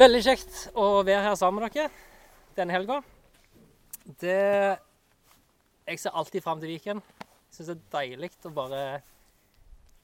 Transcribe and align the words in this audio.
Veldig 0.00 0.20
kjekt 0.24 0.58
å 0.80 1.02
være 1.04 1.26
her 1.26 1.34
sammen 1.36 1.60
med 1.60 1.74
dere 1.74 1.90
denne 2.56 2.72
helga. 2.72 3.02
Det 4.22 4.36
Jeg 5.90 6.00
ser 6.00 6.16
alltid 6.16 6.40
fram 6.40 6.62
til 6.62 6.72
Viken. 6.72 7.02
Syns 7.52 7.68
det 7.68 7.74
er 7.74 7.82
deilig 7.92 8.30
å 8.48 8.52
bare 8.54 9.02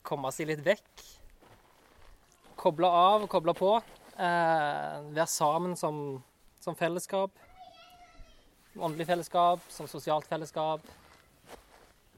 komme 0.04 0.29
seg 0.37 0.51
litt 0.51 0.61
vekk. 0.67 1.06
Koble 2.61 2.93
av 2.93 3.24
og 3.24 3.30
koble 3.32 3.56
på. 3.56 3.72
Eh, 4.21 5.09
være 5.17 5.29
sammen 5.33 5.72
som, 5.81 6.21
som 6.60 6.76
fellesskap. 6.76 7.33
Åndelig 8.76 9.08
fellesskap, 9.08 9.65
som 9.72 9.88
sosialt 9.88 10.28
fellesskap. 10.28 10.85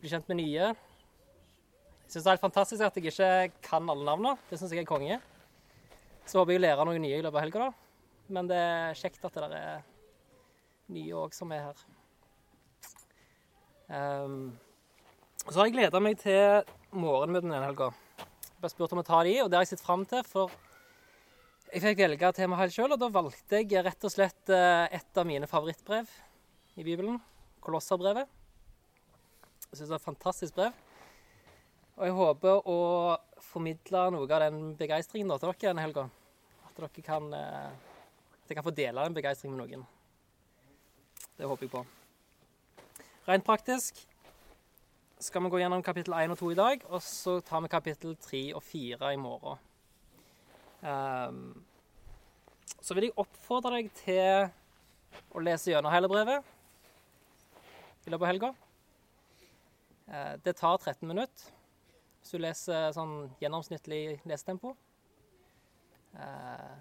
Bli 0.02 0.10
kjent 0.10 0.26
med 0.26 0.42
nye. 0.42 0.74
Jeg 0.74 2.10
syns 2.10 2.24
det 2.24 2.26
er 2.26 2.34
helt 2.40 2.48
fantastisk 2.50 2.82
at 2.82 2.98
jeg 2.98 3.12
ikke 3.12 3.68
kan 3.70 3.86
alle 3.86 4.02
navnene. 4.02 4.38
Det 4.50 4.58
syns 4.58 4.74
jeg 4.74 4.82
er 4.82 4.94
konge. 4.96 5.22
Så 6.28 6.40
håper 6.40 6.54
jeg 6.54 6.60
å 6.60 6.66
lære 6.66 6.84
noe 6.84 7.00
nye 7.00 7.16
i 7.16 7.22
løpet 7.24 7.38
av 7.38 7.44
helga, 7.46 7.68
da. 7.68 8.24
Men 8.36 8.48
det 8.50 8.58
er 8.60 8.98
kjekt 9.00 9.22
at 9.24 9.36
det 9.36 9.46
der 9.46 9.54
er 9.56 9.86
nye 10.92 11.16
òg 11.16 11.32
som 11.36 11.52
er 11.56 11.70
her. 11.70 11.84
Um, 13.88 14.50
så 15.46 15.62
har 15.62 15.68
jeg 15.68 15.78
gleda 15.78 16.00
meg 16.04 16.18
til 16.20 16.66
morgenmøtene 16.92 17.54
denne 17.54 17.68
helga. 17.70 17.88
Bare 18.60 18.72
spurt 18.74 18.92
om 18.92 19.00
å 19.00 19.06
ta 19.06 19.22
de, 19.24 19.38
og 19.40 19.48
det 19.48 19.56
har 19.56 19.64
jeg 19.64 19.72
sett 19.72 19.84
fram 19.86 20.04
til. 20.08 20.20
For 20.28 20.52
jeg 21.72 21.84
fikk 21.86 22.02
velge 22.02 22.32
tema 22.36 22.58
helt 22.60 22.76
sjøl, 22.76 22.92
og 22.92 23.00
da 23.00 23.08
valgte 23.12 23.62
jeg 23.62 23.84
rett 23.86 24.04
og 24.04 24.12
slett 24.12 24.52
eh, 24.52 24.98
et 24.98 25.20
av 25.20 25.28
mine 25.28 25.48
favorittbrev 25.48 26.12
i 26.76 26.84
Bibelen. 26.84 27.16
Kolosserbrevet. 27.64 28.28
Jeg 29.70 29.80
syns 29.80 29.88
det 29.88 29.96
er 29.96 30.00
et 30.02 30.10
fantastisk 30.10 30.60
brev. 30.60 30.76
Og 31.98 32.06
jeg 32.06 32.14
håper 32.20 32.68
å 32.68 32.78
formidle 33.48 34.04
noe 34.14 34.28
av 34.28 34.44
den 34.44 34.74
begeistringen 34.78 35.32
til 35.32 35.48
dere 35.48 35.70
denne 35.70 35.88
helga. 35.88 36.08
At 36.78 36.94
dere 36.94 37.02
kan, 37.02 37.32
eh, 37.34 37.70
at 38.42 38.48
jeg 38.48 38.56
kan 38.56 38.64
få 38.64 38.70
dele 38.70 39.04
den 39.04 39.14
begeistringen 39.14 39.58
med 39.58 39.66
noen. 39.66 39.86
Det 41.38 41.46
håper 41.46 41.66
jeg 41.66 41.70
på. 41.70 41.86
Rent 43.28 43.44
praktisk 43.44 43.98
skal 45.18 45.42
vi 45.42 45.50
gå 45.50 45.58
gjennom 45.58 45.82
kapittel 45.82 46.14
1 46.14 46.30
og 46.30 46.38
2 46.38 46.50
i 46.50 46.58
dag, 46.58 46.84
og 46.88 47.02
så 47.02 47.40
tar 47.40 47.60
vi 47.64 47.68
kapittel 47.68 48.14
3 48.16 48.54
og 48.54 48.62
4 48.62 49.12
i 49.12 49.18
morgen. 49.18 49.58
Um, 50.82 51.64
så 52.80 52.94
vil 52.94 53.08
jeg 53.08 53.18
oppfordre 53.18 53.74
deg 53.74 53.90
til 53.98 54.48
å 55.34 55.42
lese 55.42 55.72
gjennom 55.72 55.90
hele 55.90 56.08
brevet 56.08 56.46
i 58.06 58.12
løpet 58.12 58.22
av 58.22 58.30
helga. 58.30 58.52
Uh, 60.06 60.34
det 60.46 60.54
tar 60.62 60.78
13 60.78 61.08
minutter 61.10 61.50
hvis 62.18 62.30
du 62.34 62.38
leser 62.38 62.92
sånn 62.94 63.32
gjennomsnittlig 63.42 64.20
lesetempo. 64.28 64.76
Uh, 66.18 66.74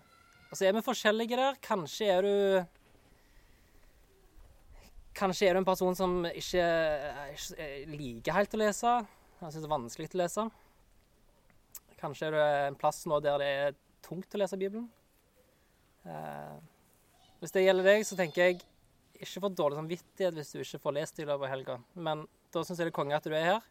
og 0.47 0.57
så 0.57 0.67
er 0.67 0.75
vi 0.75 0.85
forskjellige 0.85 1.37
der. 1.39 1.59
Kanskje 1.63 2.09
er 2.11 2.25
du 2.25 2.33
Kanskje 5.17 5.47
er 5.47 5.55
du 5.55 5.63
en 5.63 5.65
person 5.65 5.95
som 5.97 6.19
ikke, 6.29 6.65
ikke 7.33 7.67
liker 7.89 8.35
helt 8.37 8.53
å 8.53 8.59
lese. 8.61 8.91
Jeg 9.39 9.53
syns 9.53 9.63
det 9.63 9.65
er 9.65 9.73
vanskelig 9.73 10.09
å 10.13 10.19
lese. 10.21 10.43
Kanskje 11.97 12.27
er 12.27 12.35
du 12.35 12.41
en 12.43 12.77
plass 12.77 12.99
nå 13.09 13.17
der 13.25 13.41
det 13.41 13.47
er 13.63 13.77
tungt 14.05 14.35
å 14.37 14.41
lese 14.43 14.59
Bibelen. 14.61 14.85
Eh, 16.05 16.59
hvis 17.41 17.55
det 17.55 17.65
gjelder 17.65 17.89
deg, 17.89 18.05
så 18.05 18.17
tenker 18.19 18.43
jeg 18.43 18.59
ikke 19.17 19.41
for 19.41 19.57
dårlig 19.57 19.79
samvittighet 19.79 20.37
hvis 20.37 20.53
du 20.53 20.61
ikke 20.61 20.83
får 20.85 20.95
lest 20.99 21.17
i 21.17 21.25
løpet 21.25 21.47
av 21.47 21.53
helga. 21.55 21.79
Men 21.97 22.23
da 22.53 22.61
syns 22.61 22.77
jeg 22.77 22.91
det 22.91 22.93
er 22.93 22.99
konge 22.99 23.17
at 23.17 23.25
du 23.25 23.33
er 23.33 23.47
her. 23.47 23.67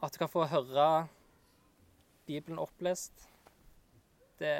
At 0.00 0.16
du 0.16 0.20
kan 0.20 0.32
få 0.32 0.48
høre 0.48 0.88
Bibelen 2.24 2.60
opplest. 2.62 3.28
Det 4.38 4.54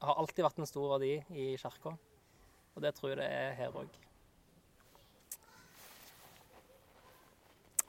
har 0.00 0.20
alltid 0.20 0.44
vært 0.44 0.60
en 0.62 0.68
stor 0.68 0.94
verdi 0.94 1.16
i 1.36 1.50
kirka. 1.60 1.96
Og 2.74 2.84
det 2.84 2.94
tror 2.96 3.12
jeg 3.12 3.20
det 3.20 3.28
er 3.28 3.56
her 3.58 3.76
òg. 3.76 3.98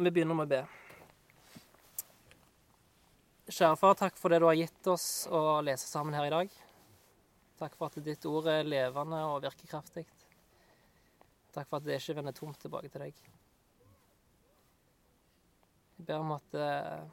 Vi 0.02 0.10
begynner 0.10 0.38
med 0.38 0.48
å 0.48 0.52
be. 0.56 0.62
Kjære 3.52 3.78
far, 3.78 3.96
takk 4.00 4.18
for 4.18 4.32
det 4.32 4.40
du 4.42 4.48
har 4.48 4.58
gitt 4.58 4.88
oss 4.90 5.28
å 5.28 5.60
lese 5.66 5.86
sammen 5.86 6.16
her 6.16 6.26
i 6.30 6.34
dag. 6.34 6.54
Takk 7.60 7.76
for 7.78 7.92
at 7.92 8.02
ditt 8.02 8.26
ord 8.26 8.48
er 8.50 8.66
levende 8.66 9.20
og 9.28 9.44
virker 9.44 9.70
kraftig. 9.70 10.08
Takk 11.52 11.68
for 11.68 11.78
at 11.78 11.86
det 11.86 12.00
ikke 12.00 12.16
vender 12.18 12.34
tomt 12.34 12.58
tilbake 12.64 12.90
til 12.90 13.04
deg. 13.04 13.20
Jeg 16.00 16.08
ber 16.08 16.24
om 16.24 16.32
at 16.34 16.56
eh, 16.58 17.04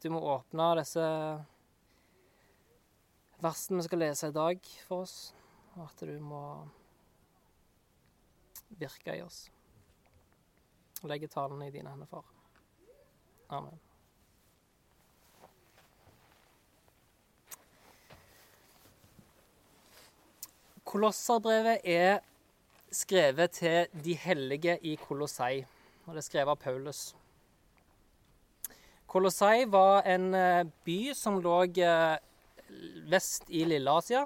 du 0.00 0.08
må 0.14 0.22
åpne 0.32 0.70
disse 0.78 1.04
versene 3.46 3.80
vi 3.80 3.86
skal 3.86 4.02
lese 4.02 4.30
i 4.30 4.34
dag 4.34 4.70
for 4.88 5.06
oss, 5.06 5.16
og 5.76 5.86
at 5.86 6.06
du 6.08 6.16
må 6.22 6.42
virke 8.80 9.16
i 9.16 9.22
oss. 9.24 9.46
Legge 11.06 11.28
talene 11.30 11.68
i 11.68 11.74
dine 11.74 11.92
hender, 11.92 12.08
far. 12.10 12.24
Amen. 13.54 13.76
Kolosserbrevet 20.86 21.82
er 21.84 22.20
skrevet 22.94 23.50
til 23.58 24.02
de 24.04 24.14
hellige 24.14 24.78
i 24.86 24.94
Kolossei, 25.02 25.64
og 26.06 26.14
det 26.14 26.22
er 26.22 26.26
skrevet 26.26 26.54
av 26.54 26.60
Paulus. 26.62 27.00
Kolossei 29.10 29.66
var 29.70 30.06
en 30.06 30.32
eh, 30.34 30.68
by 30.86 31.00
som 31.14 31.40
lå 31.42 31.58
eh, 31.82 32.16
vest 33.10 33.48
i 33.48 33.64
Lille-Asia, 33.68 34.24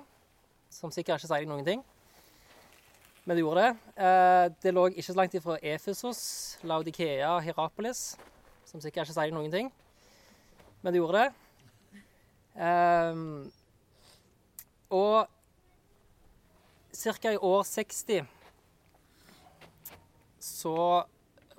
som 0.70 0.92
sikkert 0.94 1.20
ikke 1.20 1.32
sier 1.32 1.48
noen 1.50 1.66
ting. 1.66 1.82
Men 3.24 3.36
det 3.36 3.44
gjorde 3.44 3.66
det. 3.66 3.72
Eh, 4.02 4.46
det 4.62 4.74
lå 4.74 4.86
ikke 4.90 5.06
så 5.06 5.16
langt 5.18 5.36
ifra 5.36 5.58
Efesos, 5.62 6.22
Laudikea 6.66 7.36
Hierapolis, 7.44 8.16
som 8.66 8.80
sikkert 8.82 9.08
ikke 9.08 9.18
sier 9.18 9.34
noen 9.36 9.52
ting. 9.52 9.70
Men 10.80 10.92
det 10.94 11.02
gjorde 11.02 11.24
det. 11.24 11.30
Og 14.90 15.26
ca. 17.00 17.32
i 17.32 17.36
år 17.36 17.62
60 17.64 18.26
så 20.40 21.06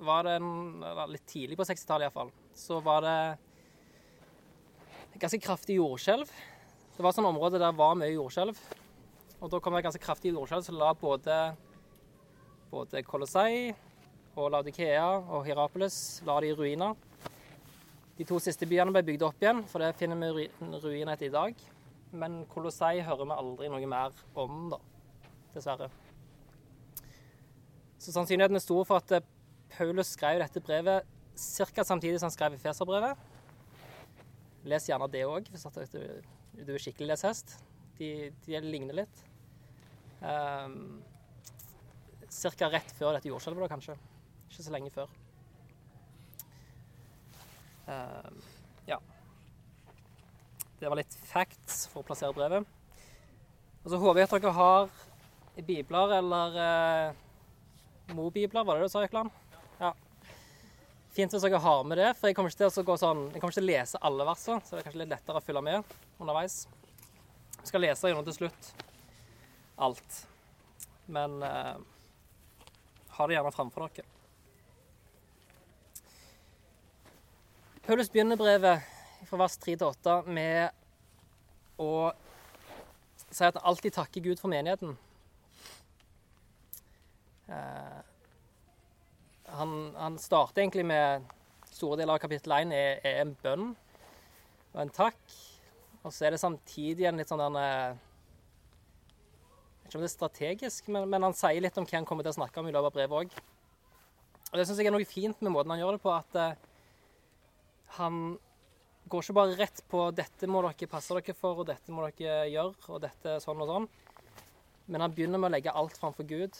var 0.02 0.26
det 0.26 0.36
en, 0.36 0.82
Litt 1.08 1.26
tidlig 1.30 1.56
på 1.58 1.64
60-tallet 1.66 2.08
iallfall. 2.08 2.30
Så 2.54 2.80
var 2.82 3.02
det 3.06 3.38
ganske 5.22 5.40
kraftig 5.42 5.78
jordskjelv. 5.78 6.30
Det 6.92 7.00
var 7.00 7.08
et 7.10 7.16
sånt 7.16 7.30
område 7.30 7.60
der 7.60 7.72
var 7.76 7.96
mye 7.96 8.12
jordskjelv. 8.12 8.58
Og 9.40 9.50
da 9.50 9.58
kom 9.58 9.74
det 9.74 9.82
et 9.82 9.88
ganske 9.88 10.02
kraftig 10.02 10.34
jordskjelv 10.34 10.66
som 10.66 10.76
la 10.78 10.92
både, 10.94 11.38
både 12.70 13.02
Kolossei 13.06 13.72
og 14.36 14.52
Laudikea 14.52 15.06
og 15.20 15.46
Hierapolis 15.48 15.96
la 16.28 16.36
de 16.44 16.52
i 16.52 16.56
ruiner. 16.56 16.94
De 18.18 18.26
to 18.28 18.38
siste 18.44 18.68
byene 18.68 18.92
ble 18.94 19.02
bygd 19.08 19.24
opp 19.26 19.40
igjen, 19.40 19.64
for 19.66 19.82
det 19.82 19.96
finner 19.98 20.20
vi 20.36 20.46
ruiner 20.60 21.14
etter 21.14 21.30
i 21.30 21.34
dag. 21.34 21.66
Men 22.12 22.42
Kolossei 22.52 23.00
hører 23.00 23.24
vi 23.24 23.38
aldri 23.40 23.72
noe 23.72 23.88
mer 23.88 24.12
om, 24.38 24.66
da 24.74 24.82
dessverre. 25.54 25.88
Så 27.98 28.12
sannsynligheten 28.12 28.58
er 28.58 28.64
stor 28.64 28.84
for 28.88 29.00
at 29.00 29.16
eh, 29.16 29.26
Paulus 29.72 30.12
skrev 30.16 30.40
dette 30.42 30.60
brevet 30.64 31.08
ca. 31.36 31.84
samtidig 31.84 32.20
som 32.20 32.28
han 32.28 32.34
skrev 32.34 32.58
Feserbrevet. 32.60 33.16
Les 34.68 34.88
gjerne 34.88 35.08
det 35.10 35.24
òg, 35.26 35.48
hvis 35.50 35.92
du, 35.92 36.00
du, 36.56 36.72
er 36.74 36.82
skikkelig 36.82 37.12
leshest. 37.12 37.56
De, 37.98 38.30
de 38.46 38.60
ligner 38.64 39.02
litt. 39.02 39.24
Um, 40.22 41.02
Ca. 42.32 42.68
rett 42.72 42.94
før 42.96 43.16
dette 43.16 43.30
jordskjelvet, 43.30 43.70
kanskje. 43.72 43.96
Ikke 44.48 44.64
så 44.64 44.74
lenge 44.74 44.92
før. 44.94 45.10
Um, 47.86 48.42
ja. 48.88 48.98
Det 50.80 50.90
var 50.90 50.98
litt 50.98 51.16
facts 51.28 51.84
for 51.92 52.02
å 52.02 52.06
plassere 52.06 52.34
brevet. 52.36 52.66
Og 53.82 53.90
så 53.90 53.98
håper 53.98 54.22
jeg 54.22 54.30
at 54.30 54.36
dere 54.38 54.54
har 54.56 54.90
bibler 55.66 56.16
eller 56.16 56.58
eh, 56.62 57.22
mobibler, 58.14 58.64
var 58.64 58.78
det 58.78 58.86
det 58.86 58.90
du 58.90 58.94
sa, 58.94 59.02
Økland? 59.04 59.41
Fint 61.12 61.34
hvis 61.34 61.44
dere 61.44 61.60
har 61.60 61.82
med 61.84 61.98
det, 62.00 62.10
for 62.16 62.30
jeg 62.30 62.36
kommer 62.38 62.52
ikke 62.52 62.62
til 62.62 62.80
å 62.80 62.86
gå 62.88 62.94
sånn, 62.96 63.26
jeg 63.34 63.40
kommer 63.42 63.52
ikke 63.52 63.60
til 63.60 63.66
å 63.66 63.72
lese 63.72 64.00
alle 64.08 64.24
versene, 64.24 64.64
så 64.64 64.72
det 64.72 64.80
er 64.80 64.86
kanskje 64.86 65.00
litt 65.02 65.10
lettere 65.12 65.40
å 65.42 65.44
følge 65.44 65.62
med 65.66 65.96
underveis. 66.16 66.54
Jeg 67.58 67.68
skal 67.68 67.84
lese 67.84 68.08
gjennom 68.08 68.24
til 68.24 68.36
slutt 68.38 68.70
alt, 69.84 70.16
men 71.12 71.36
eh, 71.44 71.76
ha 73.18 73.26
det 73.28 73.36
gjerne 73.36 73.52
framfor 73.52 73.84
dere. 73.92 74.08
Paulus 77.82 78.08
begynner 78.14 78.40
brevet 78.40 78.88
fra 79.28 79.42
vers 79.42 79.58
3 79.60 79.74
til 79.74 79.88
8 79.90 80.16
med 80.32 81.82
å 81.82 82.12
si 83.26 83.44
at 83.44 83.58
han 83.58 83.68
alltid 83.68 83.98
takker 83.98 84.24
Gud 84.24 84.40
for 84.40 84.52
menigheten. 84.52 84.96
Eh, 87.52 88.00
han, 89.56 89.94
han, 89.96 90.18
starter 90.20 90.62
egentlig 90.62 90.86
med 90.88 91.30
Store 91.72 91.96
deler 91.96 92.16
av 92.16 92.20
kapittel 92.20 92.52
1 92.52 92.72
er, 92.76 92.98
er, 93.00 93.22
en 93.22 93.32
bønn 93.40 93.70
og 94.72 94.80
en 94.82 94.92
takk. 94.92 95.20
Og 96.02 96.12
så 96.12 96.26
er 96.26 96.34
det 96.34 96.40
samtidig 96.42 97.06
en 97.08 97.16
litt 97.20 97.30
sånn 97.30 97.40
jeg 97.40 97.94
vet 99.80 99.86
Ikke 99.86 99.96
om 99.96 100.04
det 100.04 100.10
er 100.10 100.12
strategisk, 100.12 100.90
men, 100.92 101.08
men, 101.08 101.24
han 101.24 101.36
sier 101.36 101.64
litt 101.64 101.78
om 101.80 101.86
hva 101.88 101.96
han 101.96 102.08
kommer 102.08 102.26
til 102.26 102.34
å 102.34 102.38
snakke 102.40 102.60
om 102.60 102.68
i 102.68 102.74
løpet 102.74 102.90
av 102.90 102.96
brevet 102.98 103.18
òg. 103.22 103.30
Og 104.50 104.60
det 104.60 104.66
syns 104.68 104.82
jeg 104.82 104.90
er 104.90 104.96
noe 104.96 105.08
fint 105.08 105.40
med 105.40 105.54
måten 105.54 105.72
han 105.72 105.80
gjør 105.80 105.96
det 105.96 106.02
på, 106.04 106.12
at 106.12 106.36
uh, 106.36 106.52
han 107.96 108.14
går 109.12 109.24
ikke 109.24 109.36
bare 109.36 109.56
rett 109.58 109.82
på 109.88 110.04
'dette 110.12 110.48
må 110.48 110.60
dere 110.66 110.90
passe 110.92 111.16
dere 111.16 111.36
for', 111.36 111.64
og 111.64 111.68
dette 111.72 111.92
må 111.92 112.04
dere 112.04 112.48
gjøre', 112.52 112.88
og 112.88 113.00
'dette 113.00 113.40
sånn 113.44 113.64
og 113.64 113.72
sånn'. 113.72 113.88
Men 114.92 115.04
han 115.06 115.16
begynner 115.16 115.40
med 115.40 115.48
å 115.50 115.54
legge 115.56 115.72
alt 115.72 115.96
framfor 115.96 116.28
Gud. 116.28 116.56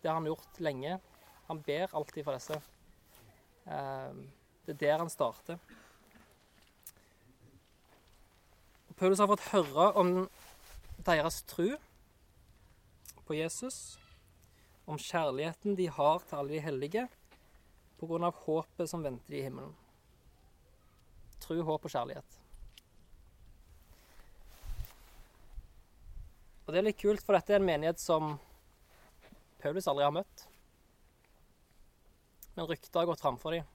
Det 0.00 0.08
har 0.08 0.16
han 0.16 0.28
gjort 0.28 0.60
lenge. 0.64 0.96
Han 1.50 1.58
ber 1.66 1.90
alltid 1.98 2.22
for 2.22 2.38
disse. 2.38 2.56
Uh, 3.66 4.14
det 4.66 4.76
er 4.76 4.82
der 4.84 5.00
han 5.02 5.08
starter. 5.10 5.58
Paulus 8.94 9.18
har 9.18 9.26
fått 9.32 9.48
høre 9.50 9.86
om 9.98 10.12
deres 11.02 11.40
tro 11.50 11.72
på 13.26 13.34
Jesus, 13.34 13.96
om 14.86 15.00
kjærligheten 15.00 15.74
de 15.74 15.88
har 15.90 16.22
til 16.22 16.38
alle 16.38 16.54
de 16.54 16.60
hellige, 16.62 17.06
pga. 17.98 18.30
håpet 18.44 18.90
som 18.90 19.02
venter 19.02 19.34
i 19.34 19.42
himmelen. 19.48 19.74
Tro, 21.40 21.58
håp 21.66 21.84
og 21.84 21.90
kjærlighet. 21.90 22.38
Og 26.66 26.72
Det 26.72 26.78
er 26.78 26.86
litt 26.86 27.02
kult, 27.02 27.26
for 27.26 27.34
dette 27.34 27.56
er 27.56 27.58
en 27.58 27.66
menighet 27.66 27.98
som 27.98 28.36
Paulus 29.58 29.90
aldri 29.90 30.06
har 30.06 30.14
møtt. 30.14 30.46
Men 32.60 32.68
ryktet 32.68 32.94
har 32.94 33.06
gått 33.06 33.20
framfor 33.20 33.54
dem. 33.56 33.68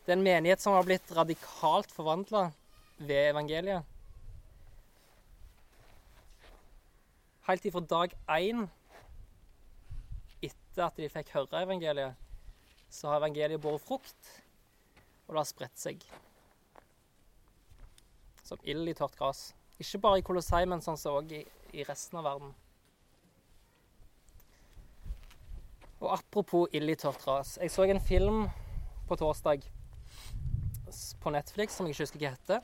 Det 0.00 0.14
er 0.14 0.16
en 0.16 0.22
menighet 0.24 0.62
som 0.62 0.72
har 0.72 0.86
blitt 0.88 1.10
radikalt 1.12 1.90
forvandla 1.92 2.46
ved 2.96 3.34
evangeliet. 3.34 3.82
Helt 7.50 7.66
ifra 7.68 7.82
dag 7.90 8.14
én 8.38 8.62
etter 10.40 10.86
at 10.86 10.96
de 10.96 11.10
fikk 11.12 11.34
høre 11.34 11.60
evangeliet, 11.66 12.16
så 12.88 13.10
har 13.10 13.20
evangeliet 13.20 13.60
båret 13.60 13.84
frukt, 13.84 14.30
og 15.26 15.34
det 15.34 15.42
har 15.42 15.50
spredt 15.50 15.82
seg. 15.82 16.06
Som 18.40 18.64
ild 18.64 18.88
i 18.88 18.96
tørt 18.96 19.20
gress. 19.20 19.50
Ikke 19.76 20.00
bare 20.06 20.22
i 20.22 20.24
Kolossei, 20.30 20.64
men 20.64 20.80
sånn 20.80 20.96
som 20.96 21.28
i, 21.28 21.42
i 21.76 21.84
resten 21.84 22.22
av 22.22 22.30
verden. 22.30 22.56
Og 25.98 26.12
apropos 26.14 26.68
ild 26.72 26.92
i 26.92 26.96
tørt 26.98 27.18
gras. 27.24 27.56
Jeg 27.58 27.72
så 27.74 27.86
en 27.88 28.00
film 28.00 28.44
på 29.08 29.16
torsdag 29.18 29.64
på 31.20 31.30
Netflix 31.34 31.74
som 31.74 31.86
jeg 31.86 31.96
ikke 31.96 32.06
husker 32.06 32.22
hva 32.22 32.34
heter. 32.36 32.60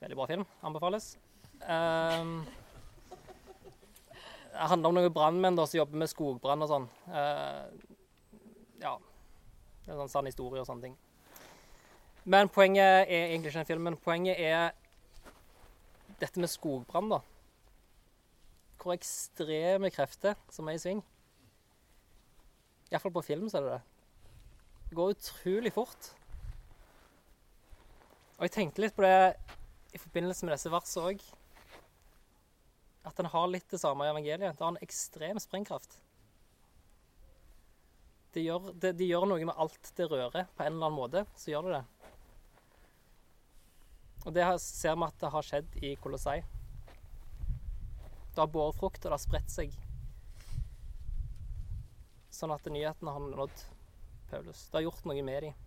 Veldig 0.00 0.16
bra 0.18 0.26
film. 0.26 0.42
Anbefales. 0.66 1.12
Um, 1.60 2.40
det 4.50 4.68
handler 4.72 4.90
om 4.90 4.98
noen 4.98 5.14
brannmenn 5.14 5.60
som 5.60 5.78
jobber 5.78 6.02
med 6.02 6.10
skogbrann 6.10 6.66
og 6.66 6.72
sånn. 6.72 6.88
Uh, 7.06 7.68
ja. 8.82 8.96
Det 9.84 9.92
er 9.92 9.94
en 9.94 10.02
sånn 10.02 10.12
sann 10.16 10.30
historie 10.30 10.64
og 10.64 10.68
sånne 10.68 10.88
ting. 10.88 10.98
Men 12.24 12.50
poenget 12.52 13.06
er 13.06 13.30
egentlig 13.30 13.52
ikke 13.52 13.62
den 13.62 13.70
filmen. 13.70 14.00
Poenget 14.02 14.40
er 14.40 14.74
dette 16.20 16.42
med 16.42 16.50
skogbrann, 16.52 17.12
da. 17.12 17.22
Hvor 18.80 18.96
ekstreme 18.96 19.92
krefter 19.94 20.36
som 20.52 20.68
er 20.68 20.76
i 20.76 20.82
sving. 20.82 21.04
Iallfall 22.90 23.14
på 23.14 23.22
film 23.22 23.48
så 23.50 23.60
er 23.60 23.66
det 23.66 23.76
det. 23.76 23.82
Det 24.90 24.98
går 24.98 25.14
utrolig 25.14 25.72
fort. 25.74 26.10
Og 28.38 28.46
jeg 28.46 28.54
tenkte 28.56 28.82
litt 28.82 28.96
på 28.96 29.04
det 29.04 29.36
i 29.94 30.00
forbindelse 30.00 30.46
med 30.46 30.56
disse 30.56 30.72
versene 30.72 31.12
òg. 31.12 31.24
At 33.06 33.16
den 33.16 33.30
har 33.32 33.50
litt 33.50 33.68
det 33.70 33.80
samme 33.82 34.06
i 34.06 34.10
evangeliet. 34.10 34.56
Det 34.56 34.64
har 34.64 34.72
en 34.74 34.82
ekstrem 34.82 35.38
sprengkraft. 35.42 36.00
De 38.34 38.42
gjør, 38.44 38.70
de, 38.78 38.92
de 38.94 39.08
gjør, 39.10 39.26
noe 39.26 39.46
med 39.46 39.58
alt 39.58 39.92
det 39.98 40.06
rører, 40.10 40.46
på 40.54 40.64
en 40.64 40.72
eller 40.72 40.86
annen 40.86 40.98
måte. 40.98 41.24
Så 41.38 41.50
gjør 41.52 41.68
de 41.68 41.78
det. 41.78 41.84
Og 44.26 44.34
det 44.36 44.46
ser 44.62 44.98
vi 44.98 45.06
at 45.06 45.22
det 45.22 45.30
har 45.34 45.46
skjedd 45.46 45.78
i 45.82 45.94
Kolossei. 46.02 46.40
Det 48.30 48.38
har 48.38 48.50
båret 48.50 48.78
frukt, 48.78 49.00
og 49.02 49.08
det 49.08 49.16
har 49.16 49.22
spredt 49.22 49.52
seg. 49.52 49.74
Sånn 52.40 52.54
at 52.54 52.64
nyhetene 52.72 53.12
har 53.12 53.20
nådd 53.20 53.62
Paulus. 54.30 54.62
Det 54.70 54.78
har 54.78 54.86
gjort 54.86 55.04
noe 55.04 55.24
med 55.26 55.42
dem. 55.44 55.58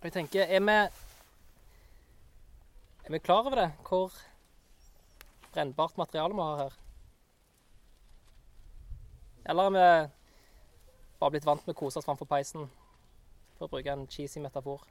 Og 0.00 0.08
jeg 0.08 0.16
tenker, 0.16 0.50
er 0.50 0.66
vi, 0.66 0.78
er 3.06 3.14
vi 3.14 3.22
klar 3.22 3.46
over 3.46 3.62
det? 3.62 3.70
Hvor 3.86 4.10
brennbart 5.52 5.98
materiale 6.02 6.34
vi 6.34 6.48
har 6.50 6.62
her? 6.64 6.78
Eller 9.44 9.68
er 9.68 9.76
vi 9.76 9.86
bare 11.20 11.36
blitt 11.36 11.46
vant 11.46 11.62
med 11.68 11.76
å 11.76 11.82
kose 11.84 12.00
oss 12.00 12.08
framfor 12.10 12.26
peisen, 12.26 12.66
for 13.54 13.68
å 13.68 13.76
bruke 13.76 13.92
en 13.94 14.10
cheesy 14.10 14.42
metafor? 14.42 14.82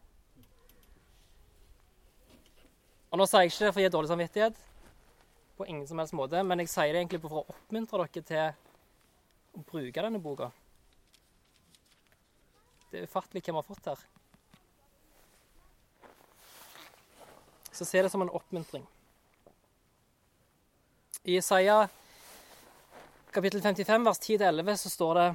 Og 3.10 3.18
Nå 3.18 3.26
sier 3.26 3.46
jeg 3.46 3.54
ikke 3.54 3.66
det 3.66 3.74
for 3.74 3.82
å 3.82 3.86
gi 3.86 3.94
dårlig 3.96 4.12
samvittighet, 4.12 4.62
på 5.58 5.68
ingen 5.68 5.88
som 5.90 6.00
helst 6.00 6.16
måte, 6.16 6.44
men 6.46 6.62
jeg 6.62 6.72
sier 6.72 6.94
det 6.94 7.02
egentlig 7.02 7.24
for 7.24 7.42
å 7.42 7.48
oppmuntre 7.50 8.06
dere 8.06 8.24
til 8.30 9.60
å 9.60 9.66
bruke 9.66 10.06
denne 10.06 10.22
boka. 10.24 10.52
Det 12.90 13.02
er 13.02 13.10
ufattelig 13.10 13.44
hva 13.44 13.54
vi 13.54 13.60
har 13.60 13.68
fått 13.68 13.92
her. 13.92 14.08
så 17.80 17.86
se 17.86 18.02
det 18.02 18.10
som 18.10 18.22
en 18.22 18.30
oppmuntring. 18.30 18.84
I 21.24 21.38
Isaiah 21.38 21.88
kapittel 23.32 23.62
55 23.62 24.04
vers 24.04 24.20
10-11 24.20 24.76
så 24.76 24.90
står 24.90 25.20
det 25.20 25.28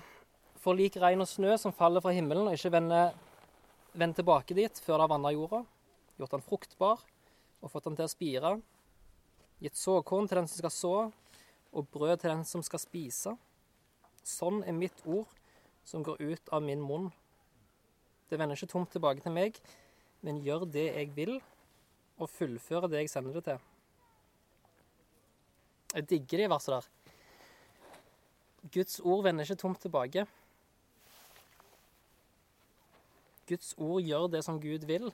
For 0.61 0.77
lik 0.77 0.97
regn 1.01 1.21
og 1.21 1.29
snø 1.29 1.57
som 1.61 1.73
faller 1.77 2.05
fra 2.05 2.13
himmelen 2.17 2.49
og 2.49 2.57
ikke 2.57 2.73
vender, 2.73 3.13
vender 3.93 4.21
tilbake 4.21 4.57
dit 4.57 4.81
før 4.85 4.97
det 4.97 5.05
har 5.05 5.13
vanna 5.13 5.33
jorda, 5.33 5.61
gjort 6.21 6.37
den 6.37 6.45
fruktbar 6.45 7.03
og 7.65 7.73
fått 7.73 7.89
den 7.89 7.97
til 7.97 8.05
å 8.05 8.13
spire, 8.13 8.51
gitt 9.65 9.79
såkorn 9.81 10.29
til 10.29 10.43
den 10.43 10.51
som 10.51 10.61
skal 10.61 10.75
så, 10.75 10.95
og 11.75 11.89
brød 11.91 12.21
til 12.21 12.35
den 12.35 12.45
som 12.47 12.63
skal 12.63 12.83
spise. 12.83 13.33
Sånn 14.25 14.61
er 14.69 14.77
mitt 14.77 15.01
ord 15.09 15.31
som 15.89 16.05
går 16.05 16.21
ut 16.21 16.53
av 16.53 16.63
min 16.65 16.83
munn. 16.85 17.09
Det 18.29 18.39
vender 18.41 18.57
ikke 18.57 18.73
tomt 18.73 18.93
tilbake 18.93 19.25
til 19.25 19.35
meg, 19.35 19.57
men 20.25 20.43
gjør 20.45 20.69
det 20.69 20.87
jeg 20.91 21.11
vil, 21.17 21.39
og 22.21 22.31
fullføre 22.31 22.89
det 22.93 23.03
jeg 23.03 23.13
sender 23.13 23.41
det 23.41 23.45
til. 23.49 23.65
Jeg 25.95 26.09
digger 26.11 26.45
de 26.45 26.53
versene 26.53 26.79
der. 26.79 26.89
Guds 28.75 29.01
ord 29.01 29.25
vender 29.27 29.45
ikke 29.45 29.61
tomt 29.61 29.81
tilbake. 29.83 30.25
Guds 33.49 33.75
ord 33.77 34.01
gjør 34.03 34.31
det 34.33 34.41
som 34.47 34.61
Gud 34.61 34.87
vil, 34.89 35.11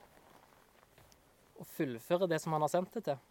og 1.61 1.69
fullføre 1.77 2.29
det 2.29 2.41
som 2.41 2.55
han 2.55 2.65
har 2.65 2.71
sendt 2.73 2.97
det 2.97 3.05
til. 3.05 3.21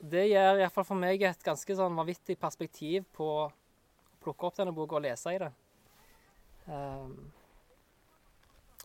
Det 0.00 0.24
gir 0.30 0.62
iallfall 0.62 0.86
for 0.88 0.96
meg 0.96 1.22
et 1.28 1.42
ganske 1.44 1.74
sånn 1.76 1.98
vanvittig 1.98 2.38
perspektiv 2.40 3.04
på 3.16 3.26
å 3.42 3.50
plukke 4.24 4.48
opp 4.48 4.56
denne 4.56 4.72
boka 4.76 4.96
og 4.96 5.04
lese 5.04 5.34
i 5.36 5.40
det. 5.42 5.50
Um, 6.70 7.12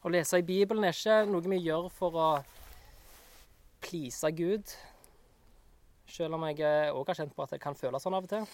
å 0.03 0.11
lese 0.11 0.41
i 0.41 0.45
Bibelen 0.45 0.83
er 0.83 0.95
ikke 0.95 1.21
noe 1.31 1.47
vi 1.47 1.61
gjør 1.63 1.87
for 1.93 2.19
å 2.19 2.27
please 3.85 4.31
Gud. 4.35 4.75
Selv 6.11 6.37
om 6.37 6.45
jeg 6.49 6.91
òg 6.91 7.09
har 7.09 7.21
kjent 7.21 7.33
på 7.35 7.45
at 7.45 7.55
det 7.55 7.61
kan 7.63 7.79
føles 7.79 8.03
sånn 8.03 8.17
av 8.17 8.27
og 8.27 8.35
til. 8.35 8.45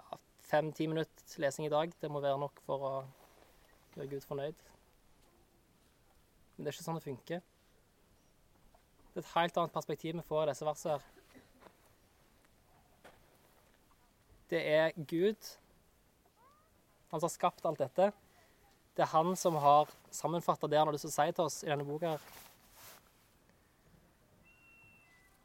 Ja, 0.00 0.18
Fem-ti 0.48 0.88
minutter 0.88 1.44
lesing 1.44 1.68
i 1.68 1.72
dag, 1.72 1.92
det 2.00 2.10
må 2.10 2.24
være 2.24 2.40
nok 2.40 2.64
for 2.64 2.88
å 2.88 2.94
gjøre 3.94 4.10
Gud 4.16 4.24
fornøyd. 4.24 4.68
Men 6.58 6.66
det 6.66 6.72
er 6.72 6.74
ikke 6.74 6.84
sånn 6.88 6.98
det 6.98 7.04
funker. 7.06 7.42
Det 9.14 9.20
er 9.20 9.22
et 9.22 9.36
helt 9.36 9.60
annet 9.62 9.74
perspektiv 9.78 10.16
vi 10.18 10.24
får 10.26 10.42
i 10.42 10.50
disse 10.50 10.66
versene. 10.66 10.96
her. 10.98 11.14
Det 14.50 14.60
er 14.64 14.96
Gud, 14.96 15.48
han 17.12 17.20
som 17.20 17.28
har 17.28 17.34
skapt 17.36 17.66
alt 17.68 17.78
dette. 17.78 18.10
Det 18.96 19.04
er 19.06 19.12
han 19.12 19.36
som 19.38 19.54
har 19.62 19.86
sammenfatta 20.10 20.66
det 20.66 20.78
han 20.80 20.88
har 20.88 20.96
lyst 20.96 21.06
til 21.06 21.12
å 21.12 21.16
si 21.16 21.32
til 21.32 21.44
oss 21.44 21.62
i 21.62 21.70
denne 21.70 21.86
boka. 21.86 22.16
her. 22.16 22.20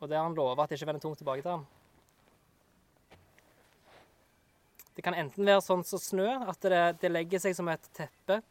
Og 0.02 0.10
det 0.10 0.18
han 0.18 0.34
lover 0.34 0.64
at 0.64 0.70
det 0.70 0.80
ikke 0.80 0.90
vender 0.90 1.04
tungt 1.04 1.22
tilbake 1.22 1.46
til 1.46 1.52
ham. 1.52 1.68
Det 4.96 5.04
kan 5.06 5.14
enten 5.14 5.46
være 5.46 5.62
sånn 5.62 5.84
som 5.84 6.00
snø, 6.00 6.28
at 6.50 6.60
det, 6.62 6.82
det, 7.02 7.12
legger 7.12 7.40
seg 7.42 7.56
som 7.58 7.70
et 7.70 7.86
teppe 7.94 8.42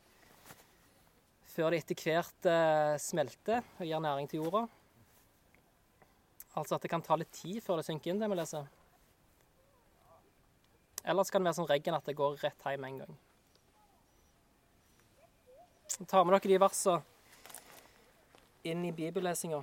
før 1.52 1.72
det 1.72 1.82
etter 1.82 1.98
hvert 2.00 2.48
eh, 2.48 2.94
smelter 3.02 3.60
og 3.78 3.84
gir 3.86 4.00
næring 4.02 4.28
til 4.30 4.42
jorda. 4.42 4.64
Altså 6.56 6.76
at 6.76 6.84
det 6.84 6.90
kan 6.92 7.04
ta 7.04 7.16
litt 7.16 7.32
tid 7.32 7.60
før 7.64 7.80
det 7.80 7.86
synker 7.88 8.12
inn, 8.12 8.20
det 8.20 8.28
vi 8.28 8.38
leser. 8.38 8.66
Ellers 11.02 11.32
kan 11.32 11.42
det 11.42 11.50
være 11.50 11.58
som 11.58 11.68
regn 11.68 11.96
at 11.96 12.08
det 12.08 12.16
går 12.18 12.40
rett 12.44 12.66
hjem 12.68 12.84
en 12.88 12.98
gang? 13.02 13.14
Ta 16.08 16.22
med 16.24 16.34
dere 16.36 16.52
de 16.52 16.60
versene 16.62 17.02
inn 18.68 18.84
i 18.86 18.92
bibellesinga. 18.94 19.60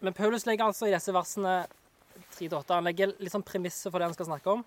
Men 0.00 0.16
Paulus 0.16 0.46
legger 0.48 0.66
altså 0.66 0.88
i 0.88 0.94
disse 0.94 1.12
versene 1.14 1.60
3-8 2.34 2.72
Han 2.72 2.88
legger 2.88 3.12
litt 3.20 3.32
sånn 3.32 3.44
premisset 3.46 3.90
for 3.90 4.00
det 4.00 4.08
han 4.08 4.16
skal 4.16 4.30
snakke 4.30 4.56
om. 4.56 4.64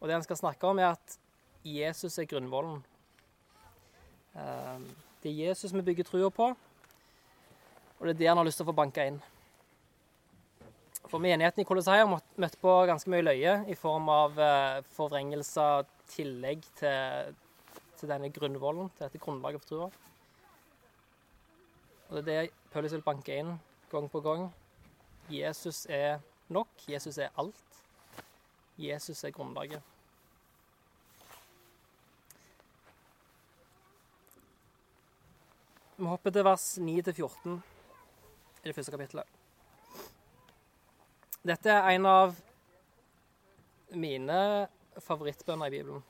Og 0.00 0.08
det 0.08 0.16
han 0.16 0.24
skal 0.24 0.40
snakke 0.40 0.68
om, 0.68 0.80
er 0.80 0.96
at 0.96 1.16
Jesus 1.64 2.18
er 2.18 2.28
grunnvollen. 2.28 2.82
Ehm, 4.34 4.88
det 5.22 5.30
er 5.30 5.48
Jesus 5.48 5.74
vi 5.74 5.82
bygger 5.82 6.08
trua 6.08 6.30
på, 6.30 6.50
og 7.98 8.06
det 8.06 8.14
er 8.14 8.18
det 8.18 8.28
han 8.28 8.40
har 8.40 8.46
lyst 8.46 8.60
til 8.60 8.66
å 8.66 8.72
få 8.72 8.76
banka 8.76 9.06
inn. 9.06 9.20
For 11.04 11.22
menigheten 11.22 11.62
i 11.62 11.68
Colosseia 11.68 12.06
møtte 12.08 12.58
på 12.60 12.72
ganske 12.88 13.10
mye 13.12 13.22
løye 13.22 13.54
i 13.70 13.76
form 13.78 14.08
av 14.10 14.34
forvrengelser 14.34 14.94
forvrengelser, 14.96 15.90
tillegg 16.10 16.64
til, 16.80 17.34
til 18.00 18.10
denne 18.10 18.32
grunnvollen, 18.34 18.90
til 18.96 19.06
dette 19.06 19.20
grunnlaget 19.22 19.62
for 19.62 19.70
trua. 19.70 19.88
Og 22.10 22.18
det 22.18 22.34
er 22.34 22.42
det 22.48 22.50
Paulus 22.72 22.92
vil 22.92 23.06
banke 23.06 23.38
inn 23.38 23.54
gang 23.92 24.10
på 24.10 24.20
gang. 24.20 24.48
Jesus 25.30 25.86
er 25.86 26.18
nok. 26.48 26.68
Jesus 26.88 27.18
er 27.18 27.30
alt. 27.38 27.82
Jesus 28.78 29.24
er 29.24 29.30
grunnlaget. 29.30 29.93
Vi 35.94 36.08
hopper 36.10 36.32
til 36.34 36.42
vers 36.42 36.62
9-14 36.82 37.52
i 37.54 38.66
det 38.66 38.72
første 38.74 38.90
kapittelet. 38.90 39.28
Dette 41.46 41.70
er 41.70 41.86
en 41.92 42.08
av 42.10 42.34
mine 43.94 44.40
favorittbønner 45.04 45.70
i 45.70 45.76
Bibelen. 45.76 46.02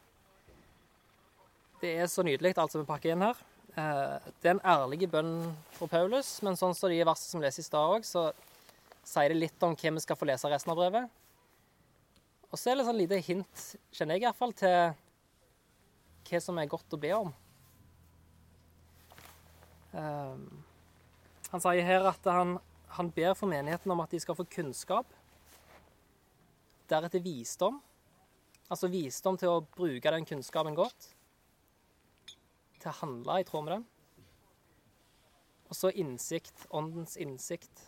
Det 1.82 1.92
er 2.00 2.08
så 2.08 2.24
nydelig, 2.24 2.54
alt 2.56 2.72
som 2.72 2.80
vi 2.80 2.88
pakker 2.88 3.12
inn 3.12 3.26
her. 3.26 3.44
Eh, 3.76 4.30
det 4.40 4.48
er 4.48 4.54
en 4.54 4.64
ærlig 4.72 5.10
bønn 5.12 5.34
fra 5.76 5.90
Paulus, 5.98 6.32
men 6.46 6.56
sånn 6.56 6.72
som 6.72 6.88
de 6.88 7.04
versene 7.04 7.34
som 7.34 7.44
leses 7.44 7.66
i 7.66 7.68
stad 7.68 7.98
òg, 7.98 8.08
så 8.08 8.30
sier 9.04 9.34
det 9.34 9.42
litt 9.42 9.68
om 9.68 9.76
hvem 9.76 10.00
vi 10.00 10.06
skal 10.06 10.16
få 10.16 10.30
lese 10.32 10.48
resten 10.48 10.72
av 10.72 10.80
brevet. 10.80 11.12
Og 12.48 12.56
så 12.56 12.70
er 12.70 12.78
det 12.78 12.86
et 12.86 12.92
sånn 12.94 13.02
lite 13.02 13.22
hint, 13.28 13.70
kjenner 13.92 14.16
jeg 14.16 14.30
iallfall, 14.30 14.56
til 14.56 14.94
hva 16.24 16.40
som 16.40 16.56
er 16.56 16.72
godt 16.72 16.96
å 16.96 17.04
be 17.04 17.12
om. 17.20 17.34
Um, 19.94 20.64
han 21.52 21.62
sier 21.62 21.86
her 21.86 22.08
at 22.10 22.24
han, 22.26 22.56
han, 22.96 23.10
ber 23.14 23.36
for 23.38 23.46
menigheten 23.46 23.92
om 23.94 24.00
at 24.02 24.10
de 24.10 24.18
skal 24.22 24.34
få 24.34 24.46
kunnskap. 24.50 25.06
Deretter 26.90 27.22
visdom. 27.22 27.78
Altså 28.66 28.90
visdom 28.90 29.38
til 29.38 29.52
å 29.52 29.64
bruke 29.76 30.10
den 30.10 30.26
kunnskapen 30.26 30.74
godt. 30.74 31.12
Til 32.82 32.90
å 32.90 32.96
handle 33.04 33.38
i 33.38 33.46
tråd 33.46 33.68
med 33.68 33.76
den. 33.76 33.86
Og 35.70 35.78
så 35.78 35.92
innsikt. 35.94 36.66
Åndens 36.74 37.14
innsikt. 37.20 37.86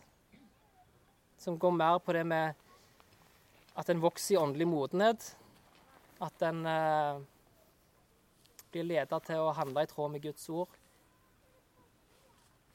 Som 1.37 1.59
går 1.59 1.75
mer 1.75 1.99
på 1.99 2.15
det 2.15 2.23
med 2.25 2.55
at 3.77 3.91
en 3.91 4.01
vokser 4.01 4.37
i 4.37 4.39
åndelig 4.39 4.71
modenhet. 4.71 5.33
At 6.23 6.41
en 6.47 6.63
eh, 6.65 7.19
blir 8.71 8.87
leda 8.95 9.19
til 9.27 9.43
å 9.43 9.53
handle 9.59 9.83
i 9.83 9.91
tråd 9.91 10.15
med 10.15 10.23
Guds 10.23 10.47
ord 10.49 10.76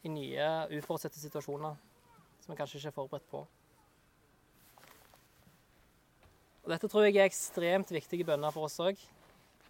i 0.03 0.11
nye 0.11 0.47
uforutsette 0.79 1.21
situasjoner 1.21 1.77
som 2.43 2.53
vi 2.53 2.59
kanskje 2.59 2.81
ikke 2.81 2.91
er 2.91 2.97
forberedt 2.97 3.29
på. 3.31 3.43
Og 6.63 6.71
Dette 6.71 6.89
tror 6.91 7.07
jeg 7.07 7.19
er 7.19 7.27
ekstremt 7.27 7.91
viktige 7.91 8.27
bønner 8.27 8.55
for 8.55 8.69
oss 8.69 8.79
òg 8.83 8.99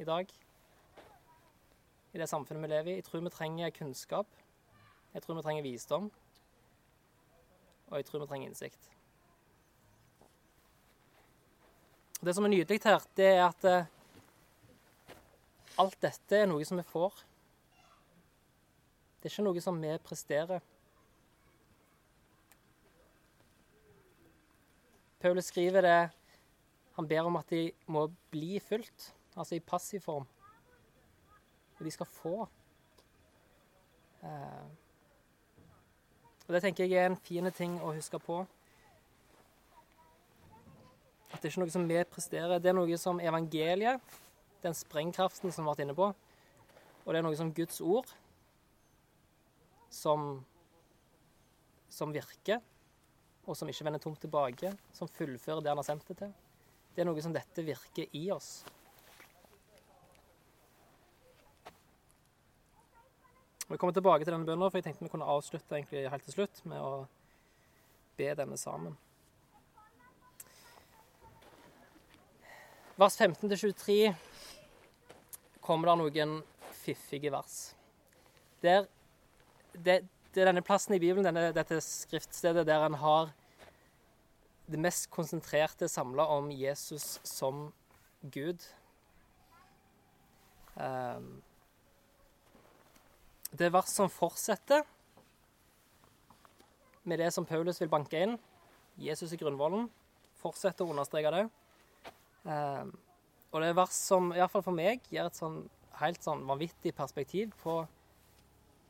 i 0.00 0.06
dag. 0.08 0.28
I 2.12 2.20
det 2.20 2.28
samfunnet 2.28 2.64
vi 2.64 2.72
lever 2.72 2.92
i. 2.92 2.96
Jeg 3.00 3.06
tror 3.06 3.24
vi 3.24 3.32
trenger 3.32 3.72
kunnskap. 3.76 4.28
Jeg 5.14 5.24
tror 5.24 5.38
vi 5.38 5.44
trenger 5.46 5.64
visdom. 5.64 6.10
Og 7.88 7.96
jeg 7.96 8.08
tror 8.08 8.24
vi 8.24 8.28
trenger 8.28 8.52
innsikt. 8.52 8.90
Det 12.22 12.34
som 12.36 12.44
er 12.46 12.52
nydelig 12.52 12.80
her, 12.84 13.02
det 13.18 13.26
er 13.26 13.42
at 13.48 13.64
eh, 13.66 13.88
alt 15.82 15.96
dette 16.04 16.38
er 16.38 16.46
noe 16.46 16.64
som 16.64 16.78
vi 16.78 16.84
får. 16.86 17.24
Det 19.22 19.28
er 19.28 19.34
ikke 19.36 19.42
noe 19.46 19.60
som 19.62 19.76
vi 19.78 19.90
presterer. 20.02 20.62
Paulus 25.22 25.46
skriver 25.46 25.84
det 25.86 25.98
Han 26.96 27.06
ber 27.08 27.28
om 27.28 27.36
at 27.38 27.50
de 27.54 27.70
må 27.86 28.08
bli 28.32 28.58
fulgt, 28.60 29.14
altså 29.36 29.54
i 29.54 29.60
passiv 29.60 30.00
form. 30.00 30.26
Og 31.78 31.84
de 31.86 31.90
skal 31.90 32.06
få. 32.06 32.48
Eh, 34.22 34.64
og 36.48 36.54
Det 36.54 36.62
tenker 36.62 36.84
jeg 36.84 36.98
er 36.98 37.06
en 37.06 37.16
fin 37.16 37.50
ting 37.54 37.78
å 37.80 37.94
huske 37.94 38.18
på. 38.18 38.40
At 41.30 41.38
det 41.38 41.46
er 41.46 41.52
ikke 41.54 41.62
noe 41.62 41.76
som 41.76 41.86
vi 41.88 42.02
presterer. 42.10 42.58
Det 42.58 42.74
er 42.74 42.76
noe 42.76 42.98
som 42.98 43.20
evangeliet, 43.20 44.02
den 44.66 44.74
sprengkraften 44.74 45.52
som 45.52 45.62
vi 45.62 45.68
har 45.70 45.76
vært 45.76 45.86
inne 45.86 45.94
på, 45.94 46.10
og 47.04 47.14
det 47.14 47.22
er 47.22 47.26
noe 47.30 47.38
som 47.38 47.54
Guds 47.54 47.80
ord 47.80 48.10
som, 49.92 50.36
som 51.92 52.12
virker, 52.14 52.62
og 53.44 53.58
som 53.58 53.68
ikke 53.68 53.84
vender 53.86 54.02
tomt 54.02 54.20
tilbake, 54.22 54.72
som 54.96 55.10
fullfører 55.10 55.60
det 55.60 55.72
han 55.72 55.80
har 55.80 55.88
sendt 55.88 56.08
det 56.08 56.18
til. 56.22 56.32
Det 56.92 57.02
er 57.02 57.08
noe 57.08 57.24
som 57.24 57.34
dette 57.34 57.64
virker 57.66 58.08
i 58.16 58.26
oss. 58.32 58.62
Vi 63.68 63.78
kommer 63.80 63.94
tilbake 63.96 64.24
til 64.24 64.34
denne 64.34 64.44
bønnen, 64.44 64.68
for 64.68 64.78
jeg 64.78 64.84
tenkte 64.84 65.06
vi 65.06 65.12
kunne 65.12 65.28
avslutte 65.32 65.78
helt 65.80 66.26
til 66.28 66.34
slutt 66.34 66.60
med 66.68 66.80
å 66.80 67.06
be 68.20 68.28
denne 68.36 68.58
sammen. 68.60 68.98
Vers 73.00 73.16
15-23 73.16 74.12
kommer 75.64 75.88
det 75.88 75.94
noen 76.02 76.34
fiffige 76.82 77.32
vers. 77.32 77.72
Der 78.60 78.84
det, 79.74 80.02
det, 80.32 80.40
er 80.40 80.50
denne 80.50 80.64
plassen 80.64 80.96
i 80.96 81.00
Bibelen, 81.02 81.26
denne, 81.26 81.50
dette 81.54 81.80
skriftstedet, 81.84 82.66
der 82.68 82.84
han 82.84 82.98
har 83.00 83.32
det 84.70 84.80
mest 84.80 85.10
konsentrerte 85.12 85.88
samla 85.90 86.26
om 86.32 86.50
Jesus 86.54 87.18
som 87.26 87.66
Gud. 88.22 88.62
Um, 90.76 91.42
det 93.52 93.68
er 93.68 93.74
vers 93.74 93.90
som 93.92 94.08
fortsetter 94.08 94.86
med 97.02 97.18
det 97.20 97.32
som 97.34 97.44
Paulus 97.44 97.82
vil 97.82 97.90
banke 97.92 98.22
inn. 98.22 98.38
Jesus 98.96 99.34
i 99.34 99.40
grunnvollen. 99.40 99.88
Fortsetter 100.40 100.86
å 100.86 100.94
understreke 100.94 101.32
det. 101.34 101.44
Um, 102.46 102.94
og 103.52 103.60
det 103.60 103.68
er 103.68 103.76
vers 103.76 103.96
som, 103.96 104.30
iallfall 104.32 104.64
for 104.64 104.76
meg, 104.76 105.02
gir 105.10 105.26
et 105.26 105.36
sånn 105.36 105.64
helt 106.00 106.24
sånn 106.24 106.44
vanvittig 106.48 106.94
perspektiv 106.96 107.52
på 107.62 107.82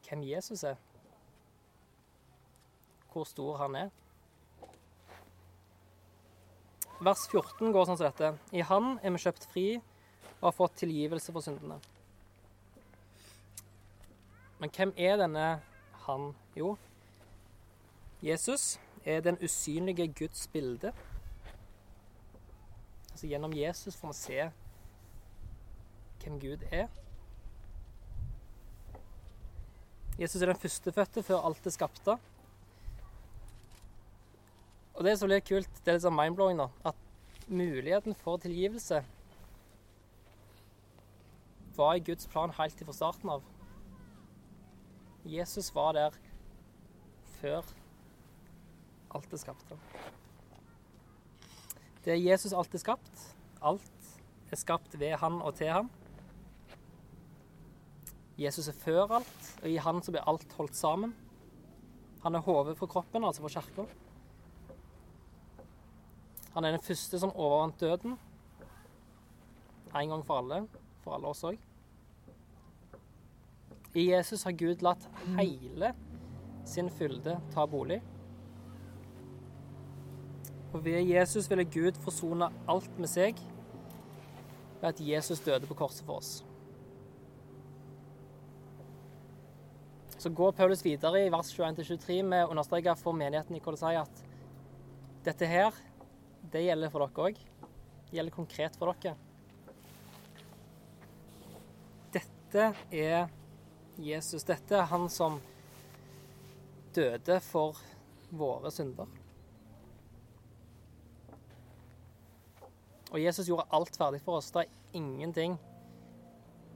hvem 0.09 0.23
Jesus 0.27 0.65
er. 0.65 0.77
Hvor 3.13 3.25
stor 3.25 3.57
han 3.57 3.77
er. 3.77 3.91
Vers 7.03 7.27
14 7.31 7.73
går 7.75 7.89
sånn 7.89 7.99
som 7.99 8.07
dette. 8.07 8.29
I 8.55 8.63
Han 8.63 8.95
er 9.03 9.11
vi 9.11 9.23
kjøpt 9.25 9.49
fri 9.51 9.67
og 10.39 10.47
har 10.49 10.55
fått 10.55 10.79
tilgivelse 10.85 11.35
for 11.35 11.45
syndene. 11.45 11.81
Men 14.63 14.71
hvem 14.71 14.95
er 14.97 15.19
denne 15.19 15.47
Han? 16.07 16.33
Jo, 16.55 16.77
Jesus 18.23 18.79
er 19.05 19.21
den 19.21 19.39
usynlige 19.43 20.07
Guds 20.15 20.47
bilde. 20.47 20.93
Altså 23.11 23.27
Gjennom 23.27 23.53
Jesus 23.53 23.97
får 23.97 24.09
vi 24.09 24.15
se 24.15 24.51
hvem 26.23 26.41
Gud 26.41 26.63
er. 26.71 26.87
Jesus 30.21 30.43
er 30.43 30.53
den 30.53 30.61
førstefødte 30.61 31.23
før 31.25 31.47
alt 31.49 31.67
er 31.67 31.75
skapte. 31.75 32.19
Og 34.93 35.05
det 35.07 35.17
som 35.19 35.31
blir 35.31 35.41
kult, 35.41 35.71
det 35.81 35.89
er 35.89 35.97
litt 35.97 36.05
sånn 36.05 36.17
mind-blowing, 36.19 36.61
da, 36.61 36.69
at 36.93 37.49
muligheten 37.49 38.15
for 38.19 38.41
tilgivelse 38.43 39.01
var 41.77 41.97
i 41.97 42.05
Guds 42.05 42.29
plan 42.29 42.53
helt 42.59 42.85
fra 42.85 42.95
starten 42.95 43.33
av. 43.33 43.47
Jesus 45.25 45.71
var 45.75 45.97
der 45.97 46.19
før 47.39 47.65
alt 49.17 49.33
er 49.33 49.41
skapt. 49.41 49.73
Det 52.05 52.13
er 52.15 52.21
Jesus 52.21 52.53
alt 52.53 52.75
er 52.75 52.83
skapt. 52.83 53.27
Alt 53.63 54.15
er 54.53 54.61
skapt 54.61 54.99
ved 55.01 55.17
han 55.23 55.41
og 55.41 55.55
til 55.57 55.73
han. 55.73 55.91
Jesus 58.45 58.69
er 58.69 58.77
før 58.79 59.19
alt, 59.19 59.49
og 59.63 59.69
i 59.71 59.81
han 59.81 60.03
så 60.03 60.15
blir 60.15 60.29
alt 60.29 60.53
holdt 60.59 60.77
sammen. 60.79 61.15
Han 62.23 62.39
er 62.39 62.45
hodet 62.47 62.77
for 62.79 62.91
kroppen, 62.91 63.25
altså 63.25 63.43
for 63.43 63.53
kirka. 63.53 63.87
Han 66.55 66.65
er 66.65 66.77
den 66.77 66.85
første 66.85 67.19
som 67.19 67.33
overvant 67.33 67.81
døden. 67.81 68.19
En 69.97 70.09
gang 70.09 70.25
for 70.27 70.39
alle. 70.39 70.67
For 71.03 71.17
alle 71.17 71.33
oss 71.33 71.45
òg. 71.45 71.59
I 73.95 74.07
Jesus 74.09 74.45
har 74.47 74.55
Gud 74.57 74.85
latt 74.85 75.05
hele 75.37 75.93
sin 76.65 76.89
fylde 76.91 77.37
ta 77.53 77.67
bolig. 77.67 77.99
Og 80.73 80.85
ved 80.85 81.03
Jesus 81.05 81.51
ville 81.51 81.65
Gud 81.65 81.99
forsone 82.01 82.49
alt 82.69 82.99
med 82.99 83.11
seg 83.11 83.41
ved 84.81 84.89
at 84.89 85.01
Jesus 85.01 85.41
døde 85.45 85.69
på 85.69 85.77
korset 85.77 86.07
for 86.07 86.23
oss. 86.23 86.41
Så 90.23 90.31
går 90.31 90.53
Paulus 90.53 90.85
videre 90.87 91.25
i 91.25 91.31
vers 91.35 91.49
21-23 91.51 92.21
med 92.23 92.45
å 92.45 92.53
understreke 92.53 92.93
for 92.95 93.17
menigheten 93.19 93.57
i 93.59 93.61
Kolossai 93.65 93.97
at 93.99 94.21
dette 95.27 95.49
her, 95.51 95.75
det 96.53 96.63
gjelder 96.63 96.93
for 96.93 97.03
dere 97.03 97.25
òg. 97.25 97.41
Det 98.07 98.15
gjelder 98.15 98.37
konkret 98.37 98.79
for 98.79 98.93
dere. 99.03 99.17
Dette 102.15 102.69
er 102.95 103.27
Jesus. 103.99 104.47
Dette 104.47 104.79
er 104.79 104.87
han 104.95 105.09
som 105.11 105.41
døde 106.95 107.43
for 107.43 107.83
våre 108.31 108.71
synder. 108.71 109.11
Og 113.11 113.19
Jesus 113.19 113.51
gjorde 113.51 113.67
alt 113.75 113.99
ferdig 113.99 114.23
for 114.23 114.39
oss. 114.39 114.55
Det 114.55 114.69
er 114.69 114.99
ingenting 115.03 115.59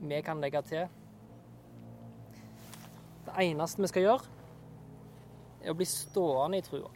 vi 0.03 0.25
kan 0.25 0.43
legge 0.43 0.67
til. 0.67 0.96
Eneste 3.37 3.83
vi 3.83 3.89
skal 3.91 4.01
gjøre, 4.01 4.31
er 5.61 5.69
å 5.69 5.77
bli 5.77 5.85
stående 5.85 6.57
i 6.57 6.63
trua. 6.65 6.89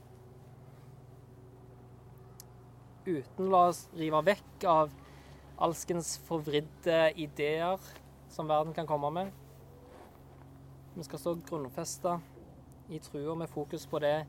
Uten 3.06 3.46
å 3.46 3.52
la 3.52 3.62
oss 3.70 3.84
rive 3.98 4.22
vekk 4.26 4.66
av 4.70 4.96
alskens 5.62 6.16
forvridde 6.26 7.12
ideer 7.22 7.82
som 8.34 8.50
verden 8.50 8.74
kan 8.74 8.90
komme 8.90 9.12
med. 9.14 9.30
Vi 10.96 11.06
skal 11.06 11.22
stå 11.22 11.36
grunnfesta 11.46 12.18
i 12.90 13.00
trua 13.06 13.36
med 13.38 13.50
fokus 13.50 13.86
på 13.86 14.02
det 14.02 14.24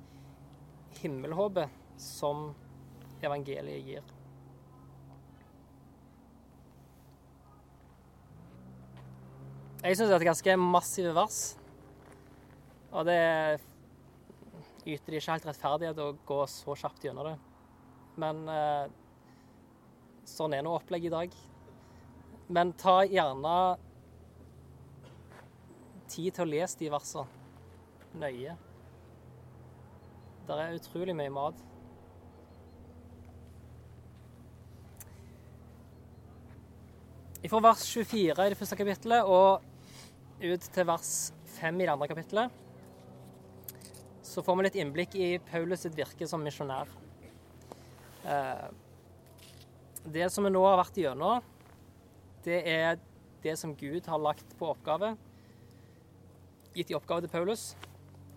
himmelhåpet 1.00 1.72
som 1.96 2.50
evangeliet 3.24 3.88
gir. 3.88 4.04
Jeg 9.82 9.96
syns 9.96 10.12
det 10.12 10.14
er 10.14 10.20
et 10.20 10.28
ganske 10.28 10.60
massivt 10.60 11.16
vers. 11.16 11.40
Og 12.92 13.06
det 13.08 13.20
yter 14.84 15.14
de 15.14 15.20
ikke 15.20 15.36
helt 15.36 15.46
rettferdighet 15.48 16.02
å 16.02 16.10
gå 16.28 16.40
så 16.50 16.76
kjapt 16.76 17.06
gjennom 17.06 17.30
det. 17.30 17.36
Men 18.20 18.42
eh, 18.50 18.90
sånn 20.28 20.54
er 20.56 20.64
nå 20.66 20.74
opplegget 20.76 21.12
i 21.12 21.14
dag. 21.14 21.36
Men 22.52 22.74
ta 22.76 23.00
gjerne 23.08 23.56
tid 26.12 26.34
til 26.36 26.44
å 26.44 26.50
lese 26.50 26.80
de 26.82 26.90
versene 26.92 28.20
nøye. 28.20 28.56
Det 30.46 30.56
er 30.58 30.76
utrolig 30.76 31.14
mye 31.16 31.32
mat. 31.32 31.68
Fra 37.52 37.60
vers 37.60 37.82
24 37.84 38.44
i 38.46 38.52
det 38.52 38.56
første 38.56 38.76
kapittelet 38.78 39.28
og 39.28 39.64
ut 40.42 40.66
til 40.74 40.86
vers 40.88 41.10
5 41.58 41.80
i 41.80 41.84
det 41.84 41.92
andre 41.92 42.08
kapittelet, 42.10 42.60
så 44.32 44.42
får 44.42 44.56
vi 44.56 44.64
litt 44.64 44.76
innblikk 44.80 45.14
i 45.20 45.28
Paulus 45.50 45.84
sitt 45.84 45.96
virke 45.96 46.24
som 46.28 46.40
misjonær. 46.40 46.88
Eh, 48.24 48.68
det 50.08 50.28
som 50.32 50.46
vi 50.46 50.52
nå 50.54 50.62
har 50.64 50.78
vært 50.80 51.00
gjennom, 51.02 51.44
det 52.46 52.62
er 52.72 52.96
det 53.44 53.58
som 53.60 53.74
Gud 53.76 54.08
har 54.08 54.22
lagt 54.22 54.56
på 54.58 54.70
oppgave, 54.72 55.12
gitt 56.72 56.90
i 56.90 56.96
oppgave 56.96 57.26
til 57.26 57.32
Paulus 57.34 57.72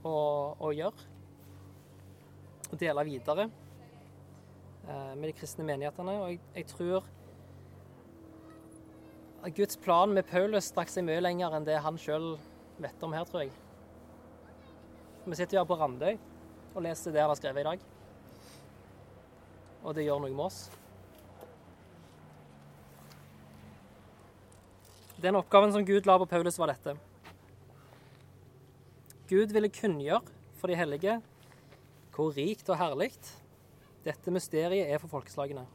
å, 0.03 0.15
å 0.59 0.73
gjøre. 0.75 1.11
og 2.71 2.79
dele 2.81 3.05
videre 3.07 3.45
eh, 3.47 5.13
med 5.15 5.29
de 5.29 5.35
kristne 5.37 5.63
menighetene. 5.63 6.17
Og 6.19 6.33
jeg, 6.33 6.41
jeg 6.57 6.67
tror 6.73 7.07
Guds 9.55 9.77
plan 9.77 10.11
med 10.11 10.27
Paulus 10.27 10.73
strakk 10.73 10.91
seg 10.91 11.07
mye 11.07 11.23
lenger 11.23 11.55
enn 11.55 11.67
det 11.67 11.79
han 11.85 11.95
sjøl 12.01 12.33
vet 12.81 13.05
om 13.05 13.15
her, 13.15 13.23
tror 13.29 13.45
jeg. 13.45 13.53
Vi 15.25 15.35
sitter 15.35 15.57
jo 15.57 15.63
her 15.63 15.69
på 15.69 15.77
Randøy 15.79 16.17
og 16.75 16.83
leser 16.85 17.13
det 17.13 17.23
han 17.23 17.31
har 17.31 17.39
skrevet 17.39 17.63
i 17.63 17.69
dag. 17.69 17.85
Og 19.85 19.95
det 19.97 20.05
gjør 20.05 20.21
noe 20.21 20.33
med 20.33 20.45
oss. 20.45 20.59
Den 25.21 25.39
oppgaven 25.39 25.73
som 25.73 25.85
Gud 25.87 26.05
la 26.05 26.17
på 26.21 26.27
Paulus, 26.29 26.59
var 26.61 26.69
dette. 26.69 26.93
Gud 29.25 29.53
ville 29.55 29.73
kunngjøre 29.73 30.21
for 30.59 30.69
de 30.69 30.77
hellige 30.77 31.17
hvor 32.15 32.31
rikt 32.37 32.69
og 32.69 32.77
herlig 32.79 33.09
dette 34.05 34.31
mysteriet 34.31 34.85
er 34.85 35.01
for 35.01 35.11
folkeslagene. 35.11 35.65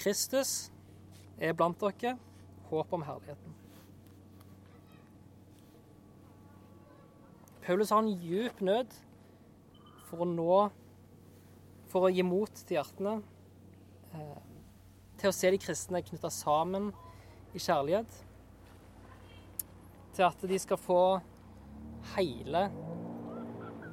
Kristus 0.00 0.70
er 1.36 1.52
blant 1.52 1.76
dere, 1.82 2.16
håp 2.70 2.96
om 2.96 3.04
herligheten. 3.04 3.59
Paulus 7.70 7.90
har 7.90 7.98
en 8.02 8.16
djup 8.18 8.60
nød 8.66 8.94
for 10.08 10.24
å 10.24 10.26
nå 10.26 10.54
For 11.92 12.08
å 12.08 12.08
gi 12.10 12.24
mot 12.26 12.50
til 12.66 12.76
hjertene. 12.80 13.12
Eh, 14.10 14.40
til 15.20 15.30
å 15.30 15.34
se 15.34 15.52
de 15.54 15.60
kristne 15.62 16.00
knytta 16.02 16.32
sammen 16.34 16.88
i 17.54 17.62
kjærlighet. 17.62 18.18
Til 20.18 20.26
at 20.26 20.42
de 20.50 20.60
skal 20.62 20.82
få 20.82 20.98
hele 22.16 22.64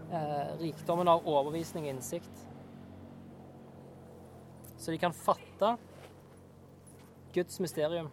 eh, 0.09 0.51
rikdommen 0.63 1.13
av 1.13 1.25
overbevisning 1.29 1.85
og 1.85 1.93
innsikt. 1.93 2.43
Så 4.73 4.89
de 4.89 5.01
kan 5.05 5.13
fatte 5.13 5.75
Guds 7.37 7.61
mysterium, 7.61 8.09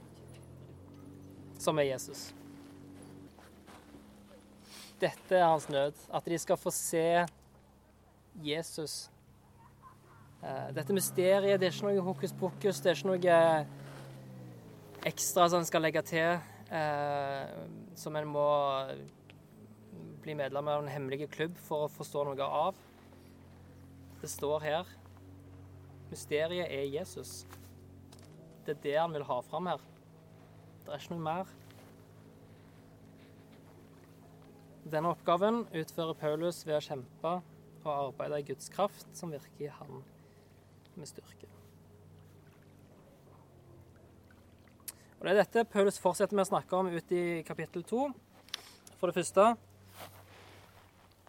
som 1.57 1.81
er 1.81 1.95
Jesus. 1.95 2.35
Dette 5.05 5.37
er 5.37 5.45
hans 5.45 5.67
nød, 5.69 5.99
at 6.17 6.29
de 6.31 6.39
skal 6.41 6.57
få 6.57 6.73
se 6.73 7.05
Jesus. 8.45 8.95
Eh, 10.41 10.71
dette 10.77 10.97
mysteriet 10.97 11.61
det 11.61 11.69
er 11.69 11.77
ikke 11.77 11.91
noe 11.91 12.07
hokus 12.09 12.33
pokus, 12.41 12.81
det 12.81 12.93
er 12.93 12.99
ikke 12.99 13.11
noe 13.13 13.37
ekstra 15.05 15.51
som 15.53 15.61
en 15.61 15.69
skal 15.69 15.85
legge 15.85 16.03
til, 16.09 16.41
eh, 16.73 17.55
som 18.01 18.17
en 18.17 18.33
må 18.33 18.49
bli 20.25 20.37
medlem 20.39 20.69
av 20.73 20.83
en 20.83 20.89
hemmelig 20.89 21.29
klubb 21.37 21.57
for 21.69 21.85
å 21.85 21.93
forstå 21.93 22.25
noe 22.31 22.49
av. 22.65 22.75
Det 24.23 24.31
står 24.33 24.65
her 24.65 24.95
mysteriet 26.15 26.71
er 26.71 26.89
Jesus. 26.95 27.43
Det 28.65 28.77
er 28.77 28.83
det 28.83 28.97
han 28.97 29.13
vil 29.13 29.27
ha 29.27 29.41
fram 29.45 29.67
her. 29.69 29.83
Det 30.85 30.93
er 30.93 31.03
ikke 31.03 31.17
noe 31.17 31.25
mer. 31.25 31.53
Denne 34.85 35.15
oppgaven 35.15 35.63
utfører 35.73 36.17
Paulus 36.21 36.61
ved 36.67 36.77
å 36.77 36.85
kjempe 36.85 37.31
og 37.85 37.91
arbeide 37.93 38.41
i 38.41 38.47
Guds 38.51 38.69
kraft, 38.73 39.09
som 39.17 39.33
virker 39.33 39.67
i 39.67 39.73
han 39.73 40.03
med 40.95 41.09
styrke. 41.09 41.49
Og 45.19 45.25
Det 45.25 45.33
er 45.33 45.41
dette 45.41 45.65
Paulus 45.73 45.97
fortsetter 45.97 46.37
med 46.37 46.45
å 46.45 46.51
snakke 46.51 46.77
om 46.77 46.91
ut 46.93 47.13
i 47.17 47.41
kapittel 47.49 47.85
to. 47.89 48.11
For 49.01 49.09
det 49.09 49.17
første 49.17 49.55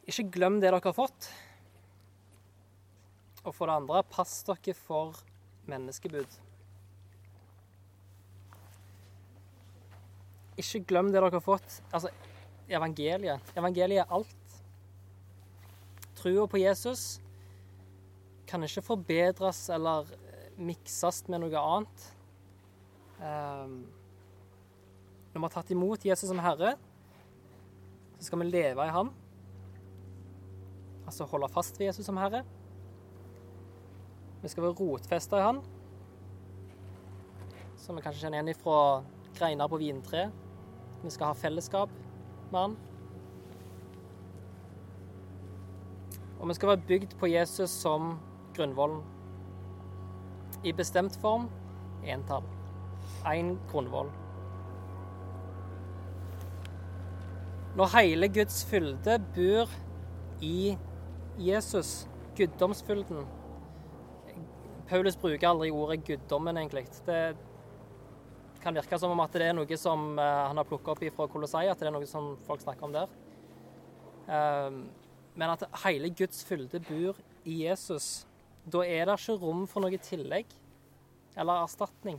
ikke 0.05 0.27
glem 0.35 0.59
det 0.59 0.67
dere 0.67 0.83
har 0.83 0.97
fått. 0.97 1.29
Og 3.45 3.55
for 3.55 3.69
det 3.69 3.77
andre, 3.79 4.03
pass 4.11 4.35
dere 4.43 4.75
for 4.75 5.15
menneskebud. 5.69 6.41
Ikke 10.59 10.83
glem 10.91 11.09
det 11.13 11.21
dere 11.21 11.31
har 11.31 11.45
fått. 11.45 11.79
Altså, 11.95 12.11
evangeliet. 12.69 13.53
Evangeliet 13.57 14.03
er 14.03 14.13
alt. 14.13 14.57
Trua 16.15 16.47
på 16.49 16.61
Jesus 16.61 17.19
kan 18.47 18.63
ikke 18.63 18.83
forbedres 18.85 19.67
eller 19.73 20.09
mikses 20.57 21.25
med 21.29 21.43
noe 21.43 21.61
annet. 21.61 22.05
Um, 23.19 23.77
når 25.33 25.39
vi 25.39 25.45
har 25.45 25.53
tatt 25.53 25.71
imot 25.75 26.05
Jesus 26.07 26.29
som 26.29 26.39
Herre, 26.39 26.75
så 28.17 28.29
skal 28.29 28.41
vi 28.41 28.49
leve 28.49 28.85
i 28.85 28.93
Han. 28.95 29.11
Altså 31.05 31.27
holde 31.29 31.51
fast 31.51 31.79
ved 31.79 31.89
Jesus 31.89 32.07
som 32.07 32.17
Herre. 32.17 32.43
Vi 34.41 34.51
skal 34.51 34.63
være 34.63 34.77
rotfesta 34.79 35.41
i 35.41 35.45
Han, 35.45 35.61
som 37.81 37.97
vi 37.97 38.05
kanskje 38.05 38.25
kjenner 38.25 38.39
igjen 38.39 38.61
fra 38.61 38.79
greiner 39.35 39.69
på 39.69 39.81
vintre. 39.81 40.29
Vi 41.03 41.11
skal 41.13 41.33
ha 41.33 41.37
fellesskap 41.37 41.91
med. 42.51 42.75
Og 46.39 46.49
vi 46.49 46.53
skal 46.53 46.69
være 46.69 46.87
bygd 46.87 47.15
på 47.19 47.29
Jesus 47.31 47.69
som 47.69 48.19
grunnvollen. 48.55 49.01
I 50.63 50.71
bestemt 50.71 51.17
form 51.21 51.49
entall. 52.05 52.43
Én 53.25 53.55
grunnvoll. 53.71 54.11
Når 57.75 57.97
hele 57.97 58.29
Guds 58.29 58.65
fylde 58.65 59.17
bor 59.35 59.71
i 60.41 60.77
Jesus, 61.39 62.07
guddomsfylden 62.37 63.25
Paulus 64.89 65.17
bruker 65.17 65.49
aldri 65.49 65.71
ordet 65.73 66.03
guddommen, 66.05 66.57
egentlig. 66.57 66.85
Det 67.05 67.35
kan 68.65 68.73
virke 68.73 68.97
som 68.97 69.13
om 69.13 69.21
at 69.21 69.35
det 69.37 69.45
er 69.45 69.53
noe 69.53 69.77
som 69.77 70.15
uh, 70.17 70.47
han 70.49 70.57
har 70.57 70.65
plukka 70.65 70.95
opp 70.95 71.03
fra 71.13 71.27
Kolossai, 71.29 71.67
at 71.69 71.81
det 71.81 71.89
er 71.91 71.93
noe 71.93 72.09
som 72.09 72.33
folk 72.47 72.63
snakker 72.63 72.87
om 72.87 72.95
der. 72.95 73.11
Uh, 74.25 74.81
men 75.37 75.51
at 75.53 75.67
hele 75.83 76.09
Guds 76.09 76.41
fylde 76.47 76.81
bor 76.87 77.19
i 77.45 77.59
Jesus. 77.67 78.25
Da 78.65 78.81
er 78.81 79.05
det 79.05 79.19
ikke 79.19 79.37
rom 79.43 79.67
for 79.69 79.85
noe 79.85 79.99
tillegg 80.01 80.49
eller 81.37 81.61
erstatning. 81.65 82.17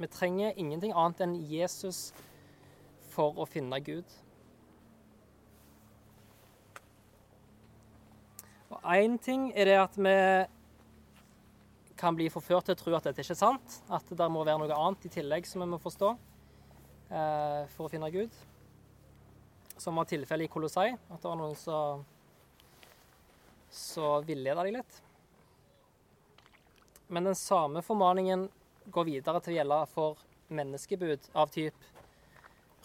Vi 0.00 0.08
trenger 0.08 0.56
ingenting 0.56 0.94
annet 0.96 1.20
enn 1.22 1.36
Jesus 1.44 2.08
for 3.12 3.36
å 3.36 3.46
finne 3.46 3.78
Gud. 3.84 4.08
Og 8.70 8.80
Én 8.96 9.18
ting 9.20 9.50
er 9.52 9.68
det 9.68 9.76
at 9.82 9.98
vi 10.00 10.16
kan 12.00 12.16
bli 12.16 12.30
forført 12.32 12.70
til 12.70 12.76
å 12.76 12.80
tro 12.80 12.94
at 12.96 13.08
dette 13.08 13.22
ikke 13.22 13.36
er 13.36 13.42
sant. 13.42 13.80
At 13.92 14.08
det 14.16 14.28
må 14.32 14.44
være 14.46 14.62
noe 14.62 14.78
annet 14.78 15.04
i 15.06 15.12
tillegg 15.12 15.48
som 15.48 15.62
vi 15.62 15.68
må 15.68 15.80
forstå 15.82 16.14
eh, 16.14 17.68
for 17.74 17.86
å 17.86 17.92
finne 17.92 18.08
Gud. 18.14 18.40
Som 19.80 20.00
var 20.00 20.08
tilfellet 20.08 20.48
i 20.48 20.52
Kolossai. 20.52 20.88
At 20.96 21.20
det 21.20 21.28
var 21.28 21.38
noen 21.40 21.58
som 21.58 22.06
så 23.70 24.16
villeda 24.26 24.64
de 24.66 24.74
litt. 24.80 24.96
Men 27.10 27.28
den 27.28 27.38
samme 27.38 27.82
formaningen 27.86 28.48
går 28.90 29.06
videre 29.06 29.40
til 29.42 29.54
å 29.54 29.58
gjelde 29.60 29.80
for 29.92 30.26
menneskebud 30.50 31.30
av 31.38 31.50
typ 31.54 31.88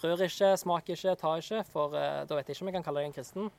rør 0.04 0.26
ikke, 0.26 0.52
smak 0.60 0.90
ikke, 0.94 1.16
ta 1.18 1.32
ikke, 1.40 1.64
for 1.72 1.96
eh, 1.98 2.26
da 2.28 2.38
vet 2.38 2.50
jeg 2.50 2.58
ikke 2.58 2.66
om 2.66 2.70
jeg 2.70 2.78
kan 2.78 2.86
kalle 2.86 3.02
deg 3.02 3.10
en 3.10 3.16
kristen. 3.16 3.54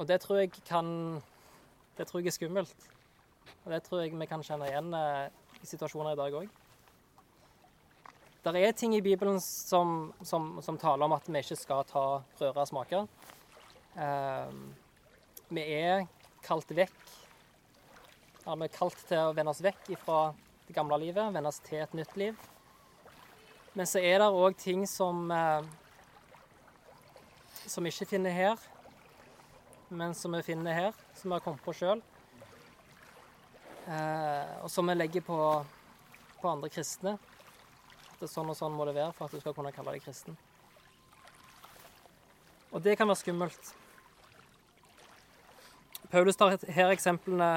Og 0.00 0.08
det 0.08 0.18
tror 0.24 0.40
jeg 0.40 0.50
kan 0.66 0.88
Det 1.96 2.06
tror 2.08 2.22
jeg 2.22 2.32
er 2.32 2.36
skummelt. 2.38 2.90
Og 3.64 3.72
det 3.72 3.82
tror 3.84 4.02
jeg 4.02 4.14
vi 4.16 4.28
kan 4.28 4.42
kjenne 4.44 4.68
igjen 4.70 4.92
eh, 4.96 5.28
i 5.60 5.68
situasjoner 5.68 6.14
i 6.14 6.18
dag 6.18 6.36
òg. 6.40 6.60
Det 8.42 8.58
er 8.58 8.72
ting 8.74 8.94
i 8.96 9.02
Bibelen 9.04 9.38
som, 9.40 10.12
som, 10.26 10.56
som, 10.64 10.78
taler 10.78 11.06
om 11.06 11.12
at 11.14 11.28
vi 11.28 11.42
ikke 11.44 11.58
skal 11.60 11.84
ta 11.86 12.04
røre 12.40 12.64
smake. 12.66 13.04
Eh, 13.94 14.56
vi 15.52 15.66
er 15.76 16.08
kalt 16.42 16.72
vekk. 16.74 16.96
Ja, 18.42 18.56
vi 18.56 18.66
er 18.66 18.74
kalt 18.74 18.98
til 19.06 19.20
å 19.20 19.36
vende 19.36 19.52
oss 19.52 19.62
vekk 19.62 19.92
fra 20.02 20.32
det 20.66 20.74
gamle 20.74 20.98
livet, 21.04 21.30
vende 21.30 21.52
oss 21.52 21.62
til 21.62 21.84
et 21.84 21.94
nytt 21.94 22.16
liv. 22.18 22.40
Men 23.78 23.86
så 23.86 24.02
er 24.02 24.18
det 24.24 24.32
òg 24.32 24.56
ting 24.58 24.88
som, 24.90 25.30
eh, 25.30 25.62
som 27.68 27.84
vi 27.84 27.94
ikke 27.94 28.10
finner 28.16 28.34
her 28.34 28.71
men 29.92 30.14
som 30.14 30.32
vi 30.32 30.42
finner 30.42 30.72
her, 30.72 30.94
som 31.14 31.30
vi 31.30 31.36
har 31.36 31.44
kommet 31.44 31.64
på 31.64 31.74
sjøl. 31.76 32.00
Eh, 33.86 34.52
og 34.62 34.70
som 34.70 34.88
vi 34.88 34.94
legger 34.96 35.24
på, 35.26 35.36
på, 36.40 36.48
andre 36.48 36.70
kristne. 36.72 37.16
At 38.12 38.22
det 38.22 38.28
er 38.28 38.32
sånn 38.32 38.48
og 38.48 38.56
sånn 38.56 38.74
må 38.76 38.86
det 38.88 38.96
være 38.96 39.12
for 39.16 39.26
at 39.26 39.36
du 39.36 39.42
skal 39.42 39.56
kunne 39.56 39.74
kalle 39.74 39.94
deg 39.96 40.04
kristen. 40.04 40.38
Og 42.72 42.80
det 42.80 42.96
kan 42.96 43.10
være 43.10 43.20
skummelt. 43.20 43.72
Paulus 46.12 46.40
tar 46.40 46.56
her 46.72 46.92
eksemplene 46.92 47.50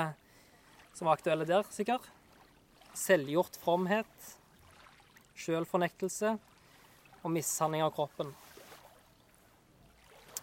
som 0.95 1.07
var 1.07 1.15
aktuelle 1.15 1.47
der, 1.47 1.63
sikkert. 1.71 2.03
Selvgjort 2.95 3.59
fromhet, 3.59 4.31
sjølfornektelse 5.39 6.35
og 7.21 7.31
mishandling 7.31 7.83
av 7.83 7.95
kroppen. 7.95 8.31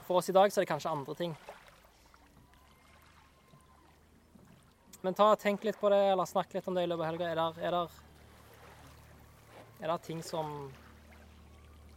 For 0.06 0.20
oss 0.20 0.28
i 0.28 0.36
dag 0.36 0.52
så 0.52 0.60
er 0.60 0.66
det 0.66 0.72
kanskje 0.72 0.92
andre 0.92 1.16
ting. 1.16 1.34
Men 5.02 5.14
ta, 5.18 5.32
tenk 5.36 5.64
litt 5.66 5.80
på 5.80 5.90
det, 5.90 5.98
eller 6.12 6.28
snakk 6.30 6.52
litt 6.54 6.68
om 6.70 6.76
det 6.78 6.84
i 6.86 6.88
løpet 6.90 7.02
av 7.02 7.08
helga. 7.10 7.30
Er 7.30 7.74
er, 7.74 7.94
er 9.82 9.90
det 9.90 10.02
ting 10.06 10.22
som 10.22 10.70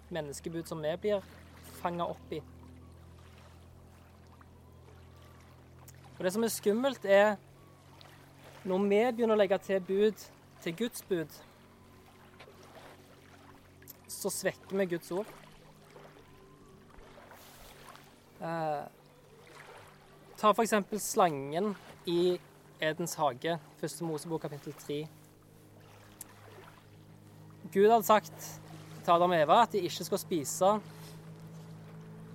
menneskebud 0.10 0.65
som 0.65 0.82
vi 0.82 0.94
blir 1.04 1.28
fanga 1.82 2.08
opp 2.10 2.34
i? 2.34 2.41
Og 6.15 6.24
Det 6.24 6.34
som 6.34 6.44
er 6.44 6.50
skummelt, 6.50 7.06
er 7.06 7.36
når 8.65 8.88
vi 8.89 9.02
begynner 9.12 9.36
å 9.36 9.38
legge 9.38 9.60
til 9.62 9.84
bud 9.86 10.26
til 10.63 10.76
Guds 10.80 11.06
bud, 11.06 11.30
så 14.10 14.32
svekker 14.34 14.80
vi 14.80 14.88
Guds 14.96 15.12
ord. 15.13 15.30
Eh, 18.41 18.82
ta 20.41 20.50
f.eks. 20.56 20.74
slangen 21.06 21.76
i 22.10 22.39
Edens 22.83 23.13
hage, 23.15 23.55
første 23.79 24.03
Mosebok 24.03 24.41
kapittel 24.41 24.73
3. 24.73 24.97
Gud 27.71 27.88
hadde 27.88 28.03
sagt 28.03 28.35
til 29.05 29.11
Adam 29.13 29.31
og 29.31 29.39
Eva 29.39 29.61
at 29.63 29.71
de 29.71 29.83
ikke 29.88 30.07
skal 30.07 30.19
spise 30.19 30.71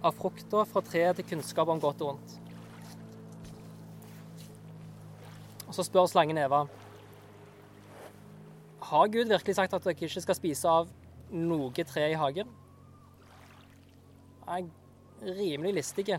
av 0.01 0.17
frukta 0.17 0.65
fra 0.65 0.81
treet 0.87 1.21
til 1.21 1.29
kunnskap 1.35 1.69
om 1.69 1.83
godt 1.83 2.01
og 2.01 2.15
vondt. 2.15 2.37
Og 5.69 5.77
Så 5.77 5.85
spør 5.87 6.09
slangen 6.09 6.41
Eva 6.41 6.65
har 8.91 9.13
Gud 9.13 9.29
virkelig 9.29 9.55
sagt 9.55 9.77
at 9.77 9.85
dere 9.85 9.95
ikke 10.09 10.25
skal 10.25 10.39
spise 10.41 10.73
av 10.73 10.89
noe 11.31 11.85
tre 11.85 12.09
i 12.11 12.19
hagen. 12.19 12.49
Jeg 14.49 14.67
er 15.21 15.37
rimelig 15.37 15.77
listig. 15.83 16.17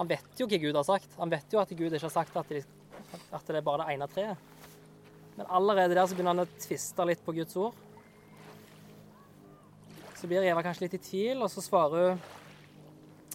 Han 0.00 0.08
vet 0.08 0.40
jo 0.40 0.46
hva 0.48 0.58
Gud 0.62 0.78
har 0.78 0.86
sagt. 0.88 1.12
Han 1.20 1.28
vet 1.28 1.52
jo 1.52 1.60
at 1.60 1.72
Gud 1.76 1.92
ikke 1.92 2.06
har 2.06 2.14
sagt 2.14 2.36
at, 2.40 2.48
de, 2.48 2.62
at 3.36 3.50
det 3.50 3.58
er 3.58 3.64
bare 3.66 3.84
det 3.84 3.94
ene 3.94 4.08
treet. 4.08 4.48
Men 5.36 5.48
allerede 5.52 5.92
der 5.92 6.08
så 6.08 6.16
begynner 6.16 6.32
han 6.32 6.46
å 6.46 6.60
tviste 6.60 7.04
litt 7.04 7.20
på 7.24 7.34
Guds 7.36 7.58
ord. 7.60 7.76
Så 10.16 10.28
blir 10.28 10.44
Eva 10.44 10.64
kanskje 10.64 10.86
litt 10.86 10.96
i 10.96 11.02
tvil, 11.04 11.44
og 11.44 11.52
så 11.52 11.64
svarer 11.64 12.14
hun 12.14 12.28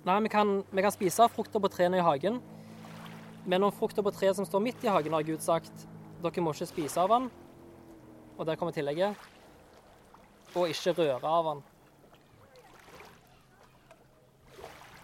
Nei, 0.06 0.20
vi 0.22 0.30
kan, 0.30 0.60
vi 0.70 0.84
kan 0.86 0.94
spise 0.94 1.26
frukter 1.34 1.58
på 1.58 1.70
trærne 1.74 1.98
i 1.98 2.04
hagen, 2.06 2.36
men 3.50 3.64
om 3.66 3.72
frukter 3.74 4.06
på 4.06 4.12
treet 4.14 4.38
som 4.38 4.46
står 4.46 4.62
midt 4.62 4.84
i 4.86 4.92
hagen, 4.94 5.16
har 5.18 5.26
Gud 5.26 5.42
sagt 5.42 5.88
dere 6.22 6.44
må 6.46 6.54
ikke 6.54 6.68
spise 6.70 7.02
av 7.02 7.10
den, 7.10 7.26
og 8.38 8.46
der 8.46 8.60
kommer 8.60 8.76
tillegget, 8.76 9.18
og 10.54 10.70
ikke 10.70 10.94
røre 11.00 11.32
av 11.40 11.50
den. 11.50 11.64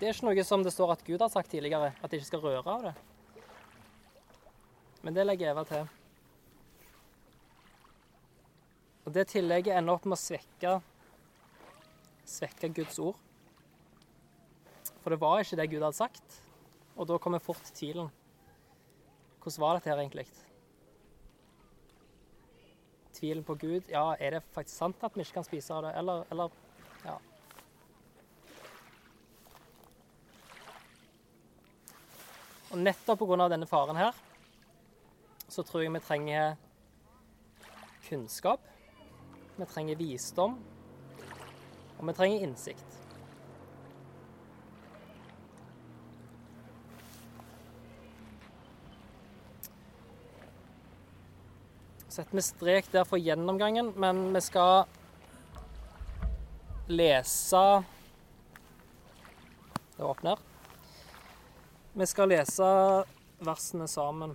Det 0.02 0.08
er 0.10 0.16
ikke 0.16 0.32
noe 0.32 0.44
som 0.50 0.64
det 0.66 0.72
står 0.74 0.96
at 0.96 1.02
Gud 1.06 1.22
har 1.22 1.30
sagt 1.30 1.52
tidligere, 1.54 1.92
at 1.94 2.10
de 2.10 2.18
ikke 2.18 2.32
skal 2.32 2.42
røre 2.42 2.74
av 2.74 2.86
det. 2.88 2.94
Men 5.06 5.14
det 5.14 5.28
legger 5.28 5.52
Eva 5.52 5.62
til. 5.70 5.84
Og 9.06 9.14
det 9.14 9.28
tillegget 9.30 9.78
ender 9.78 9.94
opp 9.94 10.08
med 10.10 10.18
å 10.18 10.22
svekke, 10.24 10.74
svekke 12.26 12.72
Guds 12.82 12.98
ord. 13.06 13.22
For 15.04 15.14
det 15.14 15.22
var 15.22 15.46
ikke 15.46 15.62
det 15.62 15.70
Gud 15.70 15.86
hadde 15.86 16.02
sagt. 16.02 16.42
Og 16.98 17.06
da 17.06 17.22
kommer 17.22 17.46
fort 17.46 17.70
tvilen. 17.78 18.10
Hvordan 19.38 19.62
var 19.68 19.78
dette 19.78 19.94
her 19.94 20.02
egentlig? 20.02 20.26
Tvilen 23.22 23.46
på 23.46 23.54
Gud. 23.68 23.86
Ja, 23.94 24.16
er 24.18 24.40
det 24.40 24.48
faktisk 24.58 24.82
sant 24.82 25.06
at 25.06 25.14
vi 25.14 25.22
ikke 25.22 25.44
kan 25.44 25.46
spise 25.46 25.78
av 25.78 25.86
det? 25.86 25.94
Eller, 26.02 26.26
eller 26.34 26.58
ja. 27.06 27.22
Og 32.72 32.78
nettopp 32.80 33.20
pga. 33.20 33.50
denne 33.52 33.68
faren 33.68 34.00
her, 34.00 34.16
så 35.48 35.64
tror 35.64 35.84
jeg 35.84 35.92
vi 35.92 36.00
trenger 36.00 36.56
kunnskap. 38.08 38.64
Vi 39.58 39.66
trenger 39.66 40.00
visdom. 40.00 40.58
Og 42.00 42.08
vi 42.08 42.14
trenger 42.14 42.48
innsikt. 42.48 43.02
setter 52.12 52.36
vi 52.36 52.44
strek 52.44 52.90
der 52.92 53.06
for 53.08 53.22
gjennomgangen, 53.22 53.94
men 53.96 54.34
vi 54.36 54.42
skal 54.44 54.84
lese 56.92 57.84
Det 59.96 60.04
åpner. 60.04 60.51
Vi 61.94 62.06
skal 62.08 62.30
lese 62.32 62.64
versene 63.44 63.84
sammen. 63.88 64.32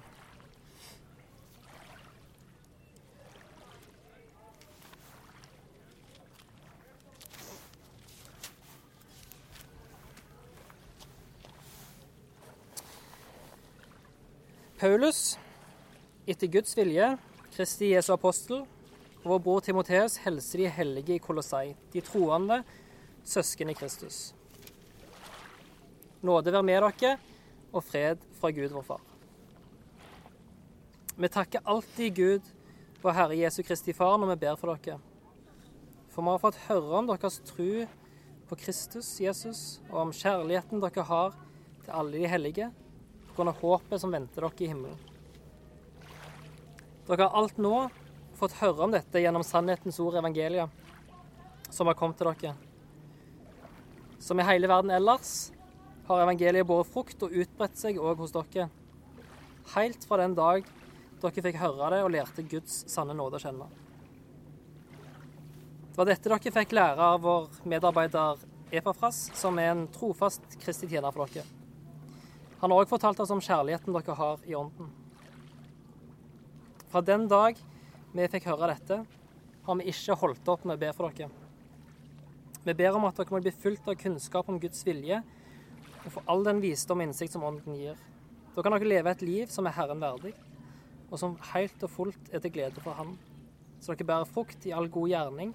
Paulus, 14.77 15.39
etter 16.29 16.47
Guds 16.53 16.77
vilje, 16.77 17.07
Kristi 17.55 17.95
Jesu 17.95 18.11
apostel, 18.13 18.67
og 19.23 19.31
vår 19.31 19.41
bror 19.47 19.65
Timoteus 19.65 20.19
helser 20.27 20.61
de 20.61 20.75
hellige 20.77 21.17
i 21.17 21.23
Kolossai, 21.25 21.71
de 21.95 22.03
troende, 22.05 22.61
søsken 23.25 23.73
i 23.73 23.79
Kristus. 23.79 24.35
Nåde 26.21 26.53
være 26.53 26.63
med 26.69 26.85
dere 26.85 27.17
og 27.77 27.85
fred 27.85 28.23
fra 28.39 28.51
Gud 28.55 28.73
vår 28.75 28.87
Far. 28.87 29.05
Vi 31.17 31.29
takker 31.33 31.65
alltid 31.65 32.17
Gud, 32.17 32.49
vår 33.03 33.15
Herre 33.17 33.37
Jesu 33.39 33.63
Kristi 33.63 33.95
Far, 33.97 34.19
når 34.21 34.35
vi 34.35 34.41
ber 34.45 34.59
for 34.61 34.75
dere. 34.75 34.99
For 36.13 36.25
vi 36.25 36.33
har 36.33 36.43
fått 36.43 36.59
høre 36.67 36.99
om 36.99 37.09
deres 37.09 37.39
tro 37.49 37.87
på 38.49 38.59
Kristus 38.61 39.15
Jesus, 39.21 39.61
og 39.91 40.07
om 40.07 40.13
kjærligheten 40.17 40.83
dere 40.83 41.07
har 41.09 41.37
til 41.85 41.93
alle 41.93 42.21
de 42.21 42.29
hellige, 42.29 42.71
pga. 43.37 43.53
håpet 43.53 44.01
som 44.01 44.13
venter 44.13 44.45
dere 44.45 44.65
i 44.65 44.71
himmelen. 44.71 45.01
Dere 47.07 47.29
har 47.29 47.37
alt 47.39 47.59
nå 47.59 47.89
fått 48.37 48.59
høre 48.61 48.85
om 48.85 48.93
dette 48.93 49.21
gjennom 49.21 49.45
sannhetens 49.47 50.01
ord, 50.03 50.17
evangeliet, 50.21 50.69
som 51.71 51.89
har 51.89 51.97
kommet 51.97 52.19
til 52.21 52.33
dere. 52.33 52.57
Som 54.21 54.41
i 54.41 54.47
hele 54.49 54.69
verden 54.69 54.91
ellers 54.91 55.53
har 56.07 56.23
evangeliet 56.23 56.67
båret 56.67 56.91
frukt 56.91 57.23
og 57.27 57.35
utbredt 57.35 57.79
seg 57.79 57.99
òg 57.99 58.21
hos 58.23 58.35
dere. 58.35 58.69
Helt 59.75 60.05
fra 60.07 60.21
den 60.23 60.37
dag 60.39 60.67
dere 61.23 61.45
fikk 61.49 61.59
høre 61.59 61.91
det 61.95 62.03
og 62.05 62.13
lærte 62.15 62.45
Guds 62.47 62.85
sanne 62.93 63.17
nåde 63.17 63.41
å 63.41 63.43
kjenne. 63.43 63.67
Det 65.91 65.99
var 65.99 66.11
dette 66.11 66.31
dere 66.31 66.55
fikk 66.59 66.77
lære 66.77 67.11
av 67.17 67.23
vår 67.25 67.49
medarbeider 67.65 68.45
Epafras, 68.71 69.31
som 69.39 69.59
er 69.63 69.73
en 69.73 69.87
trofast 69.95 70.59
kristig 70.63 70.91
tjener 70.93 71.15
for 71.15 71.31
dere. 71.31 71.47
Han 72.61 72.73
har 72.73 72.83
òg 72.83 72.91
fortalt 72.91 73.21
oss 73.23 73.33
om 73.35 73.43
kjærligheten 73.43 73.95
dere 73.97 74.17
har 74.19 74.47
i 74.47 74.55
ånden. 74.59 74.93
Fra 76.93 77.03
den 77.03 77.27
dag 77.29 77.59
vi 78.13 78.29
fikk 78.33 78.47
høre 78.49 78.71
dette, 78.73 79.03
har 79.67 79.81
vi 79.81 79.91
ikke 79.91 80.17
holdt 80.21 80.49
opp 80.49 80.63
med 80.65 80.79
å 80.79 80.83
be 80.85 80.93
for 80.95 81.11
dere. 81.11 81.33
Vi 82.67 82.75
ber 82.75 82.99
om 82.99 83.05
at 83.07 83.19
dere 83.19 83.35
må 83.35 83.43
bli 83.43 83.55
fulgt 83.55 83.89
av 83.91 83.99
kunnskap 83.99 84.49
om 84.51 84.61
Guds 84.63 84.87
vilje 84.87 85.21
og 86.07 86.13
få 86.15 86.23
all 86.31 86.45
den 86.47 86.63
visdom 86.63 87.03
og 87.03 87.09
innsikt 87.09 87.35
som 87.35 87.45
Ånden 87.47 87.77
gir. 87.77 87.99
Da 88.55 88.63
kan 88.63 88.73
dere 88.73 88.89
leve 88.89 89.13
et 89.13 89.25
liv 89.27 89.51
som 89.53 89.67
er 89.67 89.75
Herren 89.77 90.01
verdig, 90.01 90.33
og 91.11 91.19
som 91.21 91.37
helt 91.53 91.83
og 91.85 91.93
fullt 91.93 92.31
er 92.33 92.43
til 92.43 92.55
glede 92.55 92.83
for 92.83 92.97
Han, 92.99 93.17
så 93.81 93.95
dere 93.95 94.09
bærer 94.09 94.31
frukt 94.31 94.67
i 94.67 94.75
all 94.75 94.89
god 94.89 95.11
gjerning 95.11 95.53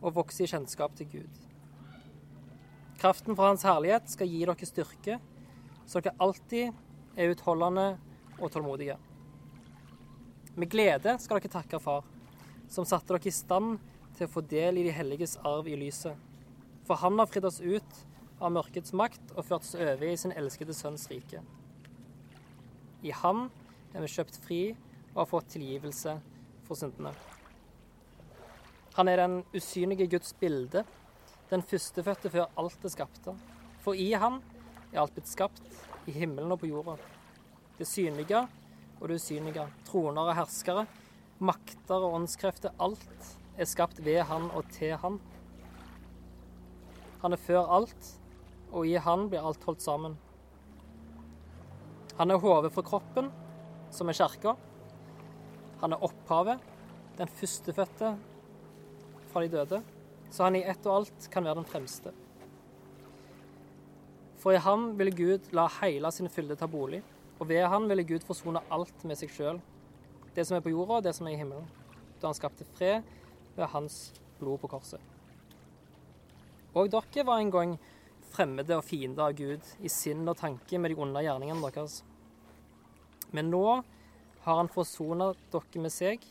og 0.00 0.14
vokser 0.16 0.46
i 0.46 0.52
kjennskap 0.52 0.94
til 0.96 1.08
Gud. 1.16 1.40
Kraften 3.00 3.36
fra 3.36 3.50
Hans 3.50 3.64
herlighet 3.64 4.12
skal 4.12 4.28
gi 4.28 4.44
dere 4.44 4.68
styrke, 4.68 5.18
så 5.88 6.00
dere 6.00 6.16
alltid 6.20 6.70
er 7.16 7.32
utholdende 7.32 7.86
og 8.38 8.52
tålmodige. 8.52 8.96
Med 10.54 10.70
glede 10.70 11.16
skal 11.20 11.40
dere 11.40 11.52
takke 11.52 11.80
Far, 11.80 12.04
som 12.68 12.84
satte 12.84 13.14
dere 13.14 13.28
i 13.28 13.34
stand 13.34 13.78
til 14.16 14.28
å 14.28 14.32
få 14.32 14.44
del 14.44 14.78
i 14.78 14.84
de 14.86 14.94
helliges 14.94 15.38
arv 15.46 15.68
i 15.68 15.78
lyset. 15.80 16.14
For 16.84 17.00
Han 17.00 17.18
har 17.18 17.28
fridd 17.30 17.48
oss 17.48 17.60
ut 17.60 18.00
av 18.40 18.52
mørkets 18.54 18.94
makt 18.96 19.34
og 19.36 19.44
førtes 19.44 19.76
over 19.76 20.06
i 20.08 20.16
sin 20.18 20.32
elskede 20.36 20.74
sønns 20.76 21.06
rike. 21.12 21.42
I 23.04 23.12
ham 23.22 23.48
er 23.94 24.04
vi 24.04 24.12
kjøpt 24.12 24.38
fri 24.44 24.62
og 25.12 25.22
har 25.22 25.30
fått 25.30 25.52
tilgivelse 25.54 26.16
for 26.66 26.78
syndene. 26.78 27.12
Han 28.96 29.08
er 29.08 29.22
den 29.22 29.36
usynlige 29.54 30.08
Guds 30.10 30.32
bilde, 30.40 30.84
den 31.50 31.62
førstefødte 31.62 32.30
før 32.30 32.50
alt 32.58 32.84
er 32.84 32.92
skapte. 32.92 33.34
For 33.80 33.96
i 33.96 34.12
han 34.12 34.40
er 34.92 35.02
alt 35.02 35.14
blitt 35.16 35.30
skapt, 35.30 35.62
i 36.08 36.14
himmelen 36.16 36.52
og 36.52 36.60
på 36.62 36.70
jorda. 36.70 36.96
Det 37.78 37.86
synlige 37.88 38.44
og 39.00 39.08
det 39.08 39.20
usynlige, 39.20 39.66
troner 39.88 40.30
og 40.30 40.36
herskere, 40.36 40.86
makter 41.40 42.02
og 42.02 42.20
åndskrefter, 42.20 42.74
alt 42.80 43.34
er 43.56 43.68
skapt 43.68 44.00
ved 44.04 44.22
han 44.28 44.48
og 44.50 44.68
til 44.74 44.96
han. 45.00 45.18
Han 47.22 47.36
er 47.36 47.40
før 47.40 47.68
alt, 47.78 48.10
og 48.72 48.86
i 48.86 48.96
han 49.00 49.28
blir 49.30 49.44
alt 49.44 49.64
holdt 49.66 49.82
sammen. 49.84 50.16
Han 52.20 52.30
er 52.30 52.40
hodet 52.42 52.72
for 52.74 52.86
kroppen, 52.86 53.30
som 53.90 54.10
er 54.10 54.18
kirka. 54.18 54.54
Han 55.80 55.94
er 55.96 56.02
opphavet, 56.04 56.60
den 57.18 57.30
førstefødte 57.38 58.14
fra 59.30 59.42
de 59.44 59.52
døde, 59.52 59.80
så 60.30 60.46
han 60.46 60.58
i 60.58 60.64
ett 60.66 60.86
og 60.86 61.00
alt 61.00 61.28
kan 61.32 61.46
være 61.46 61.60
den 61.60 61.68
fremste. 61.68 62.12
For 64.40 64.56
i 64.56 64.62
ham 64.62 64.94
ville 64.98 65.12
Gud 65.12 65.50
la 65.56 65.66
hele 65.80 66.10
sin 66.12 66.30
fylde 66.32 66.56
ta 66.56 66.68
bolig, 66.70 67.02
og 67.40 67.48
ved 67.48 67.66
han 67.68 67.88
ville 67.88 68.04
Gud 68.04 68.24
forsone 68.28 68.62
alt 68.72 69.04
med 69.04 69.18
seg 69.20 69.32
sjøl, 69.32 69.60
det 70.36 70.46
som 70.46 70.56
er 70.56 70.64
på 70.64 70.72
jorda 70.72 71.00
og 71.00 71.06
det 71.06 71.14
som 71.16 71.28
er 71.28 71.34
i 71.34 71.40
himmelen, 71.40 71.66
da 72.20 72.28
han 72.28 72.36
skapte 72.36 72.68
fred 72.76 73.06
ved 73.56 73.66
hans 73.72 74.10
blod 74.38 74.60
på 74.62 74.70
korset. 74.72 75.00
Og 76.74 76.92
dere 76.92 77.26
var 77.26 77.40
en 77.40 77.50
gang 77.50 77.78
fremmede 78.30 78.76
og 78.78 78.86
fiender 78.86 79.28
av 79.28 79.36
Gud 79.38 79.66
i 79.82 79.90
sinn 79.92 80.28
og 80.28 80.38
tanke 80.40 80.78
med 80.78 80.92
de 80.92 81.00
onde 81.02 81.22
gjerningene 81.24 81.70
deres. 81.74 82.00
Men 83.34 83.50
nå 83.52 83.64
har 84.44 84.56
han 84.56 84.70
forsona 84.72 85.32
dere 85.52 85.82
med 85.84 85.92
seg, 85.94 86.22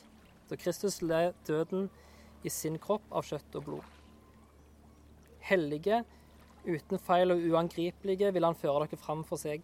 da 0.49 0.57
Kristus 0.57 1.01
led 1.05 1.38
døden 1.47 1.89
i 2.43 2.51
sin 2.51 2.79
kropp 2.81 3.05
av 3.12 3.27
kjøtt 3.27 3.57
og 3.59 3.67
blod. 3.67 3.97
Hellige, 5.49 6.01
uten 6.65 7.01
feil 7.01 7.33
og 7.33 7.43
uangripelige 7.51 8.31
vil 8.35 8.47
han 8.47 8.57
føre 8.57 8.88
dere 8.88 8.99
fram 8.99 9.23
for 9.27 9.41
seg. 9.41 9.63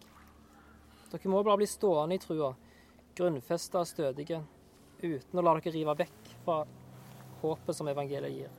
Dere 1.10 1.32
må 1.32 1.42
bare 1.42 1.60
bli 1.60 1.68
stående 1.70 2.16
i 2.16 2.22
trua, 2.22 2.52
grunnfesta 3.16 3.82
og 3.82 3.90
stødige, 3.90 4.42
uten 5.02 5.40
å 5.40 5.44
la 5.44 5.56
dere 5.58 5.74
rive 5.74 5.96
vekk 6.04 6.32
fra 6.44 6.62
håpet 7.42 7.76
som 7.76 7.90
evangeliet 7.90 8.40
gir. 8.40 8.56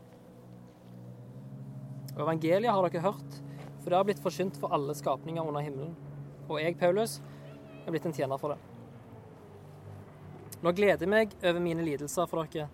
Og 2.15 2.23
evangeliet 2.25 2.73
har 2.73 2.87
dere 2.87 3.05
hørt, 3.05 3.41
for 3.88 3.93
det 3.93 4.00
har 4.02 4.04
blitt 4.10 4.19
forkynt 4.19 4.58
for 4.60 4.73
alle 4.76 4.91
skapninger 5.00 5.47
under 5.47 5.63
himmelen. 5.63 5.93
Og 6.50 6.58
jeg, 6.60 6.73
Paulus, 6.76 7.21
er 7.86 7.93
blitt 7.95 8.04
en 8.10 8.15
tjener 8.17 8.36
for 8.41 8.52
det. 8.52 8.58
Nå 10.60 10.73
gleder 10.76 11.06
jeg 11.06 11.12
meg 11.13 11.36
over 11.39 11.63
mine 11.63 11.86
lidelser 11.88 12.28
for 12.28 12.43
dere. 12.52 12.67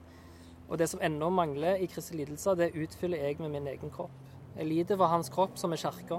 Og 0.65 0.82
det 0.82 0.88
som 0.89 1.04
ennå 1.06 1.30
mangler 1.30 1.78
i 1.78 1.91
Kristi 1.91 2.17
lidelser, 2.17 2.58
det 2.58 2.71
utfyller 2.73 3.21
jeg 3.28 3.38
med 3.38 3.54
min 3.54 3.69
egen 3.76 3.93
kropp. 3.93 4.34
Jeg 4.58 4.65
lider 4.71 4.97
for 4.97 5.13
hans 5.13 5.30
kropp, 5.30 5.54
som 5.62 5.78
er 5.78 5.84
kirka. 5.86 6.17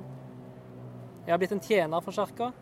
Jeg 1.24 1.34
har 1.34 1.42
blitt 1.42 1.58
en 1.58 1.66
tjener 1.66 2.06
for 2.06 2.14
kirka 2.14 2.52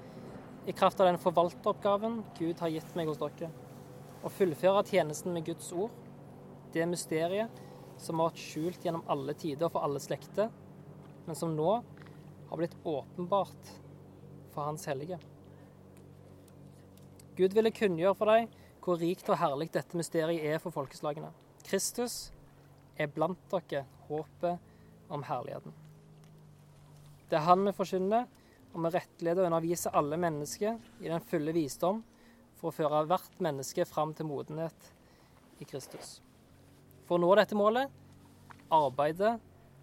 i 0.65 0.73
kraft 0.73 1.05
av 1.05 1.13
den 1.13 1.21
forvalteroppgaven 1.21 2.23
Gud 2.41 2.65
har 2.65 2.73
gitt 2.73 2.97
meg 2.97 3.13
hos 3.13 3.21
dere. 3.21 3.53
Å 4.25 4.33
fullføre 4.33 4.89
tjenesten 4.89 5.37
med 5.37 5.51
Guds 5.53 5.69
ord, 5.77 5.93
det 6.73 6.89
mysteriet 6.89 7.65
som 8.01 8.25
har 8.25 8.33
vært 8.33 8.47
skjult 8.49 8.89
gjennom 8.89 9.05
alle 9.13 9.37
tider 9.37 9.69
og 9.69 9.77
for 9.77 9.85
alle 9.85 10.01
slekter, 10.01 10.49
men 11.29 11.37
som 11.37 11.53
nå 11.53 11.83
har 12.53 12.59
blitt 12.61 12.75
åpenbart 12.85 13.69
for 14.53 14.63
Hans 14.63 14.85
hellige. 14.87 15.17
Gud 17.37 17.55
ville 17.57 17.73
kunngjøre 17.73 18.13
for 18.19 18.29
deg 18.29 18.51
hvor 18.85 18.99
rikt 19.01 19.31
og 19.33 19.39
herlig 19.41 19.71
dette 19.73 19.97
mysteriet 19.97 20.45
er 20.45 20.59
for 20.61 20.75
folkeslagene. 20.75 21.31
Kristus 21.65 22.27
er 23.01 23.09
blant 23.09 23.41
dere 23.49 23.87
håpet 24.11 25.09
om 25.09 25.25
herligheten. 25.25 25.73
Det 27.31 27.39
er 27.39 27.47
Han 27.47 27.65
vi 27.65 27.73
forkynner, 27.73 28.27
og 28.75 28.85
vi 28.85 28.91
rettleder 28.99 29.47
og 29.47 29.49
underviser 29.49 29.97
alle 29.97 30.19
mennesker 30.21 30.77
i 31.01 31.09
den 31.09 31.25
fulle 31.25 31.55
visdom 31.57 32.03
for 32.61 32.69
å 32.69 32.77
føre 32.77 33.07
hvert 33.09 33.41
menneske 33.41 33.87
fram 33.89 34.13
til 34.13 34.29
modenhet 34.29 34.93
i 35.57 35.65
Kristus. 35.65 36.19
For 37.09 37.17
å 37.17 37.25
nå 37.25 37.33
dette 37.41 37.57
målet 37.57 37.89
arbeider 38.69 39.41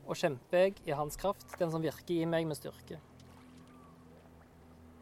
og 0.09 0.17
kjemper 0.17 0.63
jeg 0.65 0.79
i 0.89 0.95
hans 0.97 1.17
kraft, 1.21 1.53
den 1.59 1.69
som 1.69 1.83
virker 1.83 2.15
i 2.15 2.25
meg 2.25 2.47
med 2.49 2.57
styrke. 2.57 2.97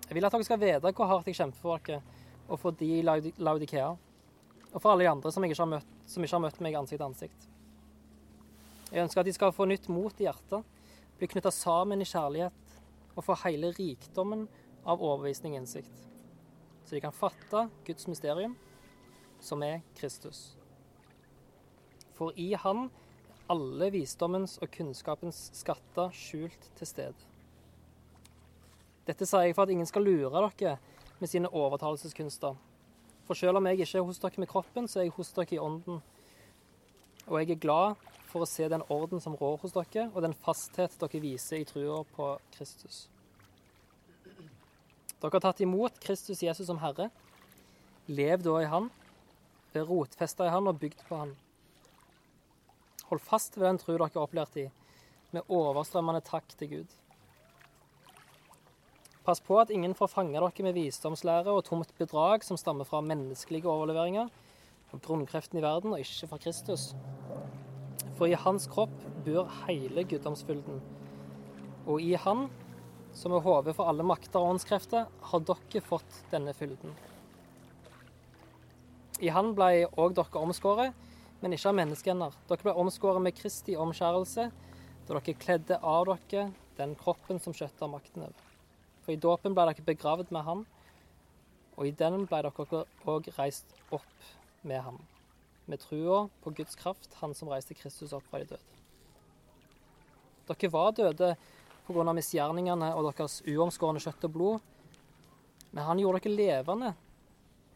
Jeg 0.07 0.15
vil 0.15 0.27
at 0.27 0.35
dere 0.35 0.47
skal 0.47 0.59
vite 0.59 0.91
hvor 0.95 1.09
hardt 1.09 1.27
jeg 1.31 1.39
kjemper 1.39 1.63
for 1.63 1.83
dere, 1.87 2.01
og 2.47 2.59
for 2.59 2.75
de 2.75 2.89
i 2.99 3.03
Laudikea. 3.03 3.89
Og 4.73 4.81
for 4.81 4.91
alle 4.91 5.05
de 5.05 5.11
andre 5.11 5.31
som 5.31 5.43
ikke 5.43 5.59
har 5.59 5.71
møtt, 5.71 5.95
som 6.07 6.23
ikke 6.23 6.35
har 6.35 6.43
møtt 6.43 6.59
meg 6.63 6.75
ansikt 6.79 6.99
til 6.99 7.07
ansikt. 7.07 7.47
Jeg 8.91 9.03
ønsker 9.03 9.19
at 9.19 9.27
de 9.27 9.35
skal 9.35 9.55
få 9.55 9.67
nytt 9.67 9.89
mot 9.91 10.19
i 10.19 10.27
hjertet, 10.27 10.63
bli 11.19 11.27
knytta 11.31 11.51
sammen 11.51 12.03
i 12.03 12.07
kjærlighet 12.07 12.77
og 13.17 13.25
få 13.25 13.35
hele 13.43 13.73
rikdommen 13.75 14.45
av 14.87 15.01
overbevisning 15.01 15.55
og 15.55 15.63
innsikt. 15.63 16.03
Så 16.85 16.95
de 16.95 17.03
kan 17.03 17.15
fatte 17.15 17.65
Guds 17.87 18.07
mysterium, 18.07 18.55
som 19.43 19.63
er 19.63 19.81
Kristus. 19.97 20.55
For 22.15 22.31
i 22.39 22.53
Han 22.55 22.87
alle 23.51 23.89
visdommens 23.93 24.57
og 24.61 24.71
kunnskapens 24.73 25.47
skatter 25.55 26.13
skjult 26.15 26.69
til 26.77 26.89
stede. 26.89 27.27
Dette 29.07 29.27
sier 29.27 29.47
jeg 29.47 29.55
for 29.55 29.63
at 29.63 29.71
ingen 29.71 29.87
skal 29.87 30.03
lure 30.03 30.43
dere 30.59 30.75
med 31.19 31.31
sine 31.31 31.49
overtalelseskunster. 31.49 32.57
For 33.27 33.39
selv 33.39 33.59
om 33.59 33.67
jeg 33.67 33.79
ikke 33.79 33.99
er 33.99 34.07
hos 34.07 34.19
dere 34.23 34.43
med 34.43 34.51
kroppen, 34.51 34.87
så 34.87 34.99
er 34.99 35.07
jeg 35.07 35.15
hos 35.15 35.31
dere 35.35 35.55
i 35.55 35.61
ånden. 35.63 36.01
Og 37.27 37.39
jeg 37.39 37.55
er 37.55 37.63
glad 37.63 37.95
for 38.27 38.43
å 38.43 38.49
se 38.49 38.67
den 38.67 38.83
orden 38.91 39.23
som 39.23 39.35
rår 39.39 39.61
hos 39.63 39.75
dere, 39.75 40.09
og 40.13 40.23
den 40.23 40.35
fasthet 40.43 40.95
dere 40.99 41.23
viser 41.23 41.61
i 41.61 41.67
trua 41.67 42.03
på 42.15 42.33
Kristus. 42.55 43.07
Dere 45.17 45.33
har 45.33 45.43
tatt 45.47 45.63
imot 45.63 45.99
Kristus 46.03 46.43
Jesus 46.43 46.67
som 46.67 46.83
Herre, 46.83 47.09
Lev 48.07 48.39
da 48.39 48.53
i 48.61 48.67
Han, 48.71 48.85
vær 49.73 49.89
rotfesta 49.89 50.45
i 50.47 50.51
Han 50.53 50.69
og 50.71 50.77
bygd 50.79 51.01
på 51.09 51.17
Han. 51.19 51.33
Hold 53.09 53.21
fast 53.23 53.55
ved 53.57 53.67
den 53.69 53.77
tro 53.79 53.93
dere 53.93 54.09
har 54.11 54.23
opplært 54.25 54.57
i, 54.59 54.65
med 55.31 55.47
overstrømmende 55.47 56.23
takk 56.27 56.51
til 56.59 56.71
Gud. 56.73 56.95
Pass 59.27 59.41
på 59.43 59.57
at 59.59 59.71
ingen 59.75 59.95
får 59.95 60.11
fange 60.11 60.35
dere 60.35 60.63
med 60.63 60.75
visdomslære 60.75 61.51
og 61.51 61.65
tomt 61.67 61.93
bedrag 61.99 62.43
som 62.47 62.59
stammer 62.59 62.87
fra 62.87 63.01
menneskelige 63.03 63.67
overleveringer 63.67 64.29
og 64.91 65.01
grunnkreften 65.03 65.59
i 65.59 65.63
verden, 65.63 65.93
og 65.95 65.99
ikke 65.99 66.29
fra 66.31 66.39
Kristus. 66.39 66.93
For 68.15 68.27
i 68.27 68.39
hans 68.39 68.67
kropp 68.71 68.93
bor 69.25 69.51
hele 69.65 70.03
guddomsfylden. 70.07 70.79
Og 71.87 72.01
i 72.03 72.13
han, 72.19 72.47
som 73.15 73.35
er 73.35 73.43
hodet 73.43 73.75
for 73.75 73.87
alle 73.91 74.03
makter 74.07 74.39
og 74.39 74.55
åndskrefter, 74.55 75.07
har 75.31 75.43
dere 75.47 75.83
fått 75.83 76.23
denne 76.31 76.55
fylden. 76.55 76.95
I 79.19 79.31
han 79.33 79.55
ble 79.57 79.87
òg 79.95 80.15
dere 80.15 80.43
omskåret, 80.43 81.06
men 81.41 81.53
ikke 81.53 81.69
av 81.69 81.77
menneskehender. 81.77 82.37
Dere 82.49 82.65
ble 82.65 82.73
omskåret 82.81 83.23
med 83.23 83.35
Kristi 83.37 83.75
omskjærelse, 83.77 84.49
da 85.07 85.19
dere 85.19 85.37
kledde 85.39 85.77
av 85.79 86.07
dere 86.09 86.49
den 86.77 86.95
kroppen 86.99 87.39
som 87.41 87.55
kjøttet 87.55 87.83
har 87.83 87.91
makten 87.91 88.25
over. 88.27 88.47
For 89.05 89.13
i 89.13 89.21
dåpen 89.21 89.55
ble 89.55 89.67
dere 89.69 89.85
begravd 89.85 90.33
med 90.35 90.45
Han, 90.47 90.65
og 91.77 91.85
i 91.87 91.93
den 91.93 92.25
ble 92.25 92.41
dere 92.45 92.85
òg 93.07 93.29
reist 93.37 93.77
opp 93.93 94.25
med 94.67 94.81
ham, 94.81 94.97
med 95.69 95.79
trua 95.83 96.25
på 96.43 96.53
Guds 96.57 96.75
kraft, 96.75 97.13
Han 97.21 97.35
som 97.37 97.49
reiste 97.53 97.77
Kristus 97.77 98.15
opp 98.17 98.25
fra 98.29 98.41
de 98.41 98.49
døde. 98.55 98.81
Dere 100.47 100.71
var 100.73 100.91
døde 100.95 101.35
pga. 101.87 102.13
misgjerningene 102.13 102.93
og 102.95 103.13
deres 103.13 103.41
uomskårne 103.47 104.01
kjøtt 104.03 104.25
og 104.27 104.33
blod, 104.33 104.59
men 105.71 105.83
Han 105.83 105.99
gjorde 105.99 106.23
dere 106.23 106.35
levende 106.35 106.93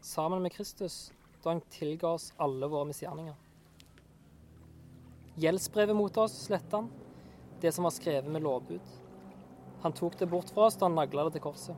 sammen 0.02 0.42
med 0.42 0.52
Kristus 0.52 1.12
da 1.42 1.50
Han 1.50 1.62
tilga 1.70 2.08
oss 2.08 2.32
alle 2.38 2.66
våre 2.66 2.90
misgjerninger. 2.90 3.34
Gjeldsbrevet 5.34 5.96
mot 5.96 6.16
oss 6.16 6.34
sletta 6.44 6.76
han, 6.76 6.90
det 7.60 7.72
som 7.72 7.84
var 7.84 7.90
skrevet 7.90 8.30
med 8.30 8.42
lovbud. 8.42 8.80
Han 9.82 9.92
tok 9.92 10.18
det 10.18 10.26
bort 10.26 10.50
fra 10.50 10.66
oss 10.68 10.76
da 10.76 10.86
han 10.86 10.94
nagla 10.98 11.24
det 11.24 11.38
til 11.38 11.44
korset. 11.46 11.76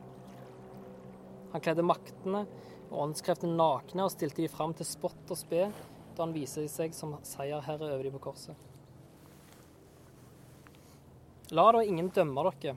Han 1.52 1.62
kledde 1.62 1.84
maktene 1.86 2.40
og 2.90 2.96
åndskreftene 3.04 3.54
nakne 3.54 4.06
og 4.06 4.10
stilte 4.12 4.42
de 4.42 4.50
fram 4.50 4.74
til 4.74 4.88
spott 4.88 5.30
og 5.30 5.38
spe 5.38 5.68
da 6.14 6.22
han 6.24 6.34
viser 6.34 6.66
seg 6.70 6.96
som 6.96 7.14
seierherre 7.26 7.92
over 7.92 8.02
de 8.02 8.12
på 8.16 8.22
korset. 8.26 8.58
La 11.54 11.68
da 11.70 11.84
ingen 11.84 12.10
dømme 12.10 12.48
dere 12.58 12.74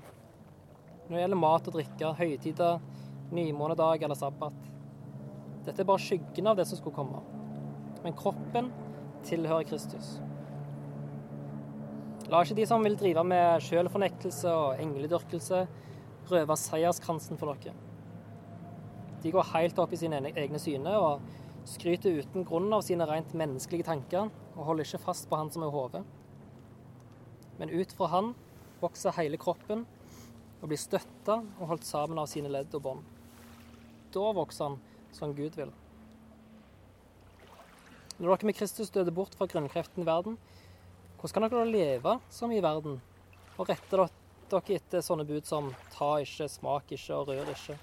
når 1.07 1.15
det 1.15 1.21
gjelder 1.23 1.39
mat 1.39 1.67
og 1.69 1.75
drikke, 1.77 2.13
høytider, 2.19 2.79
nymånedag 3.31 4.03
eller 4.03 4.19
sabbat. 4.19 4.57
Dette 5.65 5.81
er 5.81 5.87
bare 5.87 6.03
skyggen 6.03 6.51
av 6.51 6.59
det 6.59 6.67
som 6.67 6.79
skulle 6.79 6.97
komme. 6.99 7.23
Men 8.03 8.15
kroppen 8.19 8.69
tilhører 9.25 9.65
Kristus. 9.71 10.17
La 12.27 12.41
ikke 12.43 12.57
de 12.57 12.65
som 12.67 12.83
vil 12.83 12.97
drive 12.99 13.21
med 13.23 13.61
sjølfornektelse 13.63 14.51
og 14.51 14.81
engledyrkelse, 14.83 15.61
røve 16.27 16.57
seierskransen 16.59 17.39
for 17.39 17.55
dere. 17.55 17.71
De 19.23 19.31
går 19.31 19.47
helt 19.53 19.79
opp 19.79 19.93
i 19.95 19.99
sine 20.01 20.19
egne 20.33 20.59
syne 20.59 20.91
og 20.99 21.23
skryter 21.67 22.19
uten 22.19 22.43
grunn 22.47 22.67
av 22.75 22.83
sine 22.83 23.07
rent 23.07 23.31
menneskelige 23.31 23.87
tanker 23.87 24.27
og 24.27 24.67
holder 24.67 24.89
ikke 24.89 25.05
fast 25.05 25.29
på 25.31 25.39
han 25.39 25.53
som 25.53 25.63
er 25.63 25.71
hodet. 25.71 26.03
Men 27.61 27.71
ut 27.71 27.95
fra 27.95 28.11
han 28.11 28.33
vokser 28.83 29.15
hele 29.15 29.39
kroppen 29.39 29.87
og 30.59 30.67
blir 30.67 30.83
støtta 30.83 31.39
og 31.39 31.71
holdt 31.71 31.87
sammen 31.87 32.19
av 32.19 32.27
sine 32.27 32.51
ledd 32.51 32.75
og 32.75 32.83
bånd. 32.89 33.07
Da 34.11 34.35
vokser 34.35 34.67
han 34.67 34.79
som 35.15 35.31
Gud 35.37 35.55
vil. 35.55 35.71
Når 38.17 38.33
dere 38.33 38.49
med 38.49 38.57
Kristus 38.57 38.91
døde 38.91 39.15
bort 39.15 39.35
fra 39.37 39.47
grunnkreften 39.47 40.03
i 40.03 40.09
verden, 40.11 40.39
hvordan 41.17 41.49
kan 41.49 41.49
dere 41.49 41.69
leve 41.69 42.19
som 42.29 42.51
i 42.53 42.61
verden 42.61 42.99
og 43.57 43.69
rette 43.69 43.97
dere 43.97 44.77
etter 44.77 45.01
sånne 45.03 45.25
bud 45.27 45.47
som 45.49 45.71
ta 45.95 46.17
ikke, 46.21 46.45
smak 46.47 46.91
ikke 46.93 47.15
og 47.15 47.31
rør 47.31 47.49
ikke? 47.51 47.77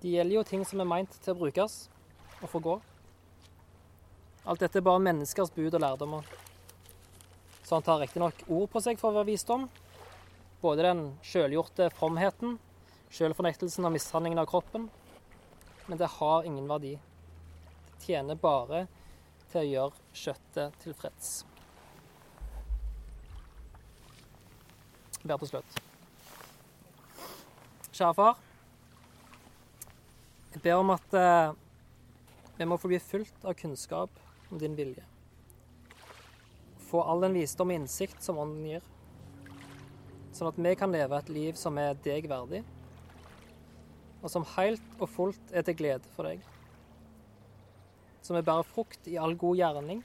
De 0.00 0.14
gjelder 0.14 0.38
jo 0.38 0.44
ting 0.46 0.64
som 0.66 0.80
er 0.80 0.88
meint 0.88 1.18
til 1.20 1.34
å 1.34 1.40
brukes 1.42 1.74
og 2.40 2.48
få 2.52 2.60
gå. 2.64 2.76
Alt 4.48 4.62
dette 4.64 4.80
er 4.80 4.86
bare 4.86 5.02
menneskers 5.04 5.52
bud 5.52 5.74
og 5.74 5.82
lærdommer. 5.82 6.24
Så 7.64 7.76
han 7.76 7.84
tar 7.84 8.00
riktignok 8.00 8.40
ord 8.48 8.70
på 8.72 8.80
seg 8.80 8.96
for 8.96 9.10
å 9.10 9.18
være 9.18 9.28
visdom. 9.28 9.66
Både 10.62 10.86
den 10.86 11.02
sjølgjorte 11.26 11.90
fromheten, 11.98 12.56
sjølfornektelsen 13.12 13.84
og 13.84 13.92
mishandlingen 13.98 14.40
av 14.40 14.48
kroppen. 14.48 14.88
Men 15.90 16.00
det 16.00 16.08
har 16.16 16.48
ingen 16.48 16.70
verdi. 16.70 16.94
Det 17.90 18.08
tjener 18.08 18.40
bare 18.40 18.86
til 19.52 19.60
å 19.60 19.68
gjøre 19.68 20.18
kjøttet 20.22 20.80
tilfreds. 20.86 21.36
Ber 25.24 25.40
til 25.40 25.50
slutt. 25.50 25.78
Kjære 27.90 28.14
far. 28.14 28.36
Jeg 30.54 30.62
ber 30.62 30.78
om 30.78 30.90
at 30.94 31.14
eh, 31.18 31.56
vi 32.58 32.66
må 32.66 32.78
få 32.78 32.90
bli 32.90 33.00
fulgt 33.02 33.44
av 33.46 33.56
kunnskap 33.58 34.10
om 34.50 34.58
din 34.58 34.76
vilje. 34.78 35.04
Få 36.88 37.02
all 37.02 37.26
den 37.26 37.36
visdom 37.36 37.70
og 37.70 37.80
innsikt 37.80 38.22
som 38.24 38.38
Ånden 38.40 38.64
gir, 38.66 38.86
sånn 40.34 40.52
at 40.52 40.58
vi 40.62 40.72
kan 40.78 40.94
leve 40.94 41.18
et 41.18 41.32
liv 41.34 41.58
som 41.60 41.78
er 41.82 41.98
deg 42.06 42.30
verdig, 42.30 42.62
og 44.22 44.30
som 44.32 44.46
helt 44.56 44.96
og 44.98 45.10
fullt 45.12 45.52
er 45.52 45.66
til 45.66 45.78
glede 45.78 46.14
for 46.14 46.30
deg. 46.30 46.42
Som 48.22 48.38
vi 48.38 48.46
bærer 48.46 48.66
frukt 48.66 49.06
i 49.10 49.18
all 49.20 49.36
god 49.38 49.60
gjerning 49.60 50.02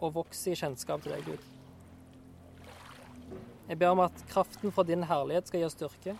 og 0.00 0.16
vokser 0.18 0.52
i 0.52 0.60
kjennskap 0.60 1.04
til 1.04 1.16
deg, 1.16 1.24
Gud. 1.28 1.49
Jeg 3.70 3.78
ber 3.78 3.92
om 3.94 4.00
at 4.02 4.22
kraften 4.26 4.72
fra 4.74 4.82
din 4.82 5.04
herlighet 5.06 5.46
skal 5.46 5.60
gi 5.62 5.66
oss 5.68 5.76
styrke, 5.76 6.16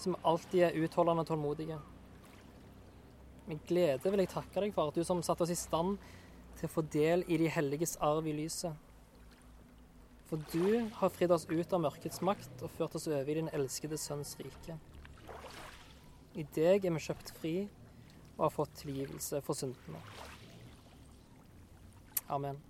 som 0.00 0.14
alltid 0.24 0.62
er 0.70 0.78
utholdende 0.80 1.20
og 1.20 1.28
tålmodige. 1.28 1.76
Med 3.50 3.60
glede 3.68 4.08
vil 4.08 4.22
jeg 4.22 4.30
takke 4.32 4.62
deg 4.64 4.72
for 4.72 4.88
at 4.88 4.96
du 4.96 5.04
som 5.04 5.20
satte 5.20 5.44
oss 5.44 5.52
i 5.52 5.58
stand 5.58 5.98
til 6.56 6.64
å 6.64 6.72
få 6.72 6.86
del 6.94 7.26
i 7.28 7.36
de 7.42 7.50
helliges 7.52 7.98
arv 8.00 8.24
i 8.24 8.32
lyset. 8.38 8.72
For 10.30 10.40
du 10.54 10.88
har 10.96 11.12
fridd 11.12 11.36
oss 11.36 11.44
ut 11.50 11.76
av 11.76 11.84
mørkets 11.84 12.24
makt 12.24 12.64
og 12.64 12.72
ført 12.78 12.96
oss 12.96 13.10
over 13.10 13.28
i 13.28 13.36
din 13.42 13.52
elskede 13.52 14.00
sønns 14.00 14.32
rike. 14.40 14.78
I 16.40 16.46
deg 16.56 16.88
er 16.88 16.96
vi 16.96 17.04
kjøpt 17.04 17.34
fri 17.36 17.54
og 18.38 18.46
har 18.46 18.56
fått 18.56 18.80
tilgivelse 18.80 19.44
for 19.44 19.60
syndene. 19.60 20.00
Amen. 22.32 22.69